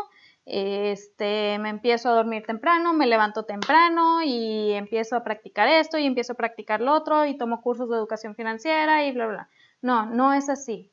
este, 0.46 1.58
me 1.60 1.70
empiezo 1.70 2.10
a 2.10 2.14
dormir 2.14 2.44
temprano, 2.46 2.94
me 2.94 3.08
levanto 3.08 3.44
temprano 3.46 4.22
y 4.24 4.72
empiezo 4.74 5.16
a 5.16 5.24
practicar 5.24 5.68
esto 5.68 5.98
y 5.98 6.06
empiezo 6.06 6.34
a 6.34 6.38
practicar 6.38 6.82
lo 6.82 6.94
otro 6.94 7.26
y 7.26 7.38
tomo 7.38 7.62
cursos 7.62 7.90
de 7.90 7.96
educación 7.96 8.36
financiera 8.36 9.06
y 9.06 9.12
bla, 9.12 9.28
bla. 9.28 9.50
No, 9.82 10.06
no 10.06 10.34
es 10.34 10.50
así. 10.50 10.92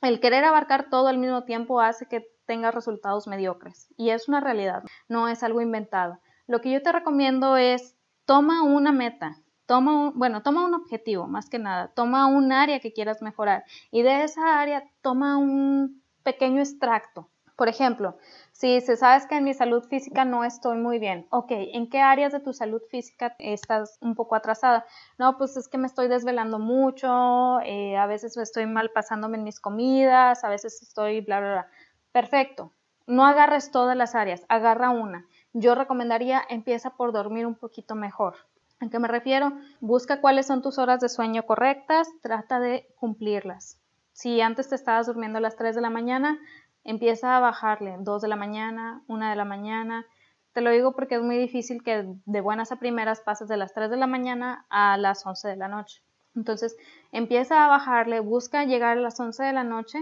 El 0.00 0.18
querer 0.18 0.44
abarcar 0.44 0.90
todo 0.90 1.08
al 1.08 1.18
mismo 1.18 1.44
tiempo 1.44 1.80
hace 1.80 2.06
que 2.06 2.26
tengas 2.46 2.74
resultados 2.74 3.26
mediocres 3.26 3.88
y 3.96 4.10
es 4.10 4.28
una 4.28 4.40
realidad, 4.40 4.82
no 5.08 5.28
es 5.28 5.42
algo 5.42 5.60
inventado. 5.60 6.18
Lo 6.46 6.60
que 6.60 6.72
yo 6.72 6.82
te 6.82 6.90
recomiendo 6.90 7.56
es 7.56 7.96
toma 8.26 8.62
una 8.62 8.92
meta, 8.92 9.36
toma 9.72 9.92
un, 10.08 10.18
bueno, 10.18 10.42
toma 10.42 10.66
un 10.66 10.74
objetivo 10.74 11.26
más 11.26 11.48
que 11.48 11.58
nada, 11.58 11.88
toma 11.94 12.26
un 12.26 12.52
área 12.52 12.78
que 12.78 12.92
quieras 12.92 13.22
mejorar 13.22 13.64
y 13.90 14.02
de 14.02 14.22
esa 14.22 14.60
área 14.60 14.84
toma 15.00 15.38
un 15.38 16.02
pequeño 16.22 16.60
extracto. 16.60 17.30
Por 17.56 17.68
ejemplo, 17.68 18.18
si 18.52 18.82
se 18.82 18.98
sabes 18.98 19.24
que 19.26 19.36
en 19.36 19.44
mi 19.44 19.54
salud 19.54 19.82
física 19.84 20.26
no 20.26 20.44
estoy 20.44 20.76
muy 20.76 20.98
bien, 20.98 21.26
ok, 21.30 21.52
¿en 21.52 21.88
qué 21.88 22.02
áreas 22.02 22.32
de 22.32 22.40
tu 22.40 22.52
salud 22.52 22.82
física 22.90 23.34
estás 23.38 23.96
un 24.02 24.14
poco 24.14 24.34
atrasada? 24.34 24.84
No, 25.16 25.38
pues 25.38 25.56
es 25.56 25.68
que 25.68 25.78
me 25.78 25.86
estoy 25.86 26.08
desvelando 26.08 26.58
mucho, 26.58 27.60
eh, 27.60 27.96
a 27.96 28.04
veces 28.04 28.36
me 28.36 28.42
estoy 28.42 28.66
mal 28.66 28.90
pasándome 28.90 29.38
en 29.38 29.44
mis 29.44 29.58
comidas, 29.58 30.44
a 30.44 30.50
veces 30.50 30.82
estoy 30.82 31.22
bla, 31.22 31.40
bla, 31.40 31.52
bla. 31.52 31.66
Perfecto. 32.12 32.72
No 33.06 33.24
agarres 33.24 33.70
todas 33.70 33.96
las 33.96 34.14
áreas, 34.14 34.44
agarra 34.50 34.90
una. 34.90 35.26
Yo 35.54 35.74
recomendaría 35.74 36.42
empieza 36.50 36.90
por 36.90 37.12
dormir 37.12 37.46
un 37.46 37.54
poquito 37.54 37.94
mejor. 37.94 38.34
¿A 38.82 38.90
qué 38.90 38.98
me 38.98 39.06
refiero? 39.06 39.52
Busca 39.80 40.20
cuáles 40.20 40.48
son 40.48 40.60
tus 40.60 40.76
horas 40.76 40.98
de 40.98 41.08
sueño 41.08 41.44
correctas, 41.44 42.08
trata 42.20 42.58
de 42.58 42.88
cumplirlas. 42.96 43.80
Si 44.10 44.40
antes 44.40 44.68
te 44.68 44.74
estabas 44.74 45.06
durmiendo 45.06 45.38
a 45.38 45.40
las 45.40 45.54
3 45.54 45.76
de 45.76 45.80
la 45.80 45.88
mañana, 45.88 46.40
empieza 46.82 47.36
a 47.36 47.40
bajarle 47.40 47.94
2 48.00 48.22
de 48.22 48.26
la 48.26 48.34
mañana, 48.34 49.04
1 49.06 49.30
de 49.30 49.36
la 49.36 49.44
mañana. 49.44 50.04
Te 50.52 50.62
lo 50.62 50.72
digo 50.72 50.96
porque 50.96 51.14
es 51.14 51.22
muy 51.22 51.38
difícil 51.38 51.84
que 51.84 52.06
de 52.24 52.40
buenas 52.40 52.72
a 52.72 52.80
primeras 52.80 53.20
pases 53.20 53.46
de 53.46 53.56
las 53.56 53.72
3 53.72 53.88
de 53.88 53.98
la 53.98 54.08
mañana 54.08 54.66
a 54.68 54.96
las 54.96 55.24
11 55.24 55.46
de 55.46 55.56
la 55.56 55.68
noche. 55.68 56.02
Entonces, 56.34 56.76
empieza 57.12 57.64
a 57.64 57.68
bajarle, 57.68 58.18
busca 58.18 58.64
llegar 58.64 58.98
a 58.98 59.00
las 59.00 59.20
11 59.20 59.44
de 59.44 59.52
la 59.52 59.62
noche 59.62 60.00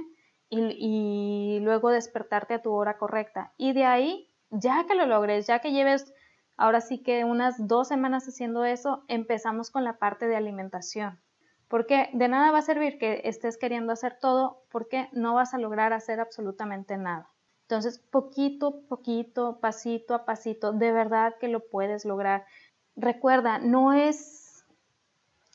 y, 0.49 0.59
y 0.59 1.61
luego 1.61 1.90
despertarte 1.90 2.55
a 2.55 2.62
tu 2.62 2.73
hora 2.73 2.97
correcta. 2.97 3.53
Y 3.59 3.75
de 3.75 3.85
ahí, 3.85 4.31
ya 4.49 4.87
que 4.87 4.95
lo 4.95 5.05
logres, 5.05 5.47
ya 5.47 5.59
que 5.59 5.73
lleves 5.73 6.14
ahora 6.61 6.81
sí 6.81 6.99
que 6.99 7.25
unas 7.25 7.66
dos 7.66 7.88
semanas 7.88 8.29
haciendo 8.29 8.64
eso, 8.64 9.03
empezamos 9.09 9.70
con 9.70 9.83
la 9.83 9.99
parte 9.99 10.29
de 10.29 10.37
alimentación 10.37 11.18
porque 11.70 12.11
de 12.12 12.27
nada 12.27 12.51
va 12.51 12.59
a 12.59 12.62
servir 12.62 12.99
que 12.99 13.20
estés 13.25 13.57
queriendo 13.57 13.92
hacer 13.92 14.18
todo 14.20 14.64
porque 14.73 15.09
no 15.12 15.35
vas 15.35 15.55
a 15.55 15.59
lograr 15.59 15.92
hacer 15.92 16.18
absolutamente 16.18 16.96
nada. 16.96 17.31
Entonces, 17.62 18.01
poquito, 18.11 18.83
poquito, 18.88 19.61
pasito 19.61 20.16
a 20.16 20.25
pasito, 20.25 20.73
de 20.73 20.90
verdad 20.90 21.37
que 21.38 21.46
lo 21.46 21.61
puedes 21.61 22.05
lograr. 22.05 22.44
Recuerda, 22.96 23.61
no 23.61 23.92
es, 23.92 24.64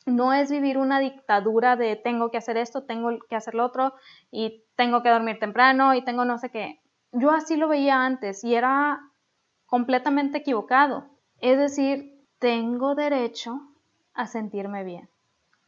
no 0.06 0.32
es 0.32 0.50
vivir 0.50 0.78
una 0.78 1.00
dictadura 1.00 1.76
de 1.76 1.96
tengo 1.96 2.30
que 2.30 2.38
hacer 2.38 2.56
esto, 2.56 2.84
tengo 2.84 3.18
que 3.28 3.36
hacer 3.36 3.54
lo 3.54 3.66
otro 3.66 3.92
y 4.30 4.64
tengo 4.74 5.02
que 5.02 5.10
dormir 5.10 5.38
temprano 5.38 5.92
y 5.92 6.02
tengo 6.02 6.24
no 6.24 6.38
sé 6.38 6.48
qué. 6.48 6.80
Yo 7.12 7.30
así 7.30 7.56
lo 7.56 7.68
veía 7.68 8.06
antes 8.06 8.42
y 8.42 8.54
era 8.54 9.02
completamente 9.66 10.38
equivocado. 10.38 11.06
Es 11.40 11.58
decir, 11.58 12.24
tengo 12.38 12.94
derecho 12.94 13.60
a 14.14 14.26
sentirme 14.26 14.84
bien 14.84 15.08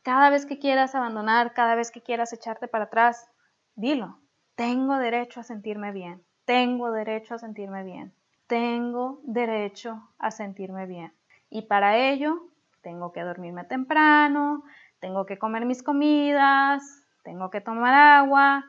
Cada 0.03 0.31
vez 0.31 0.47
que 0.47 0.59
quieras 0.59 0.95
abandonar, 0.95 1.53
cada 1.53 1.75
vez 1.75 1.91
que 1.91 2.01
quieras 2.01 2.33
echarte 2.33 2.69
para 2.69 2.85
atrás, 2.85 3.31
dilo. 3.77 4.19
Tengo 4.55 4.97
derecho 4.97 5.41
a 5.41 5.43
sentirme 5.43 5.93
bien. 5.93 6.23
Tengo 6.47 6.91
derecho 6.91 7.35
a 7.35 7.39
sentirme 7.39 7.85
bien. 7.85 8.13
Tengo 8.47 9.21
derecho 9.25 10.09
a 10.19 10.31
sentirme 10.31 10.87
bien. 10.87 11.13
Y 11.51 11.63
para 11.63 11.99
ello, 11.99 12.49
tengo 12.83 13.13
que 13.13 13.23
dormirme 13.23 13.65
temprano, 13.65 14.65
tengo 15.01 15.27
que 15.27 15.39
comer 15.39 15.67
mis 15.67 15.83
comidas, 15.83 17.05
tengo 17.23 17.51
que 17.51 17.61
tomar 17.61 17.95
agua, 17.95 18.65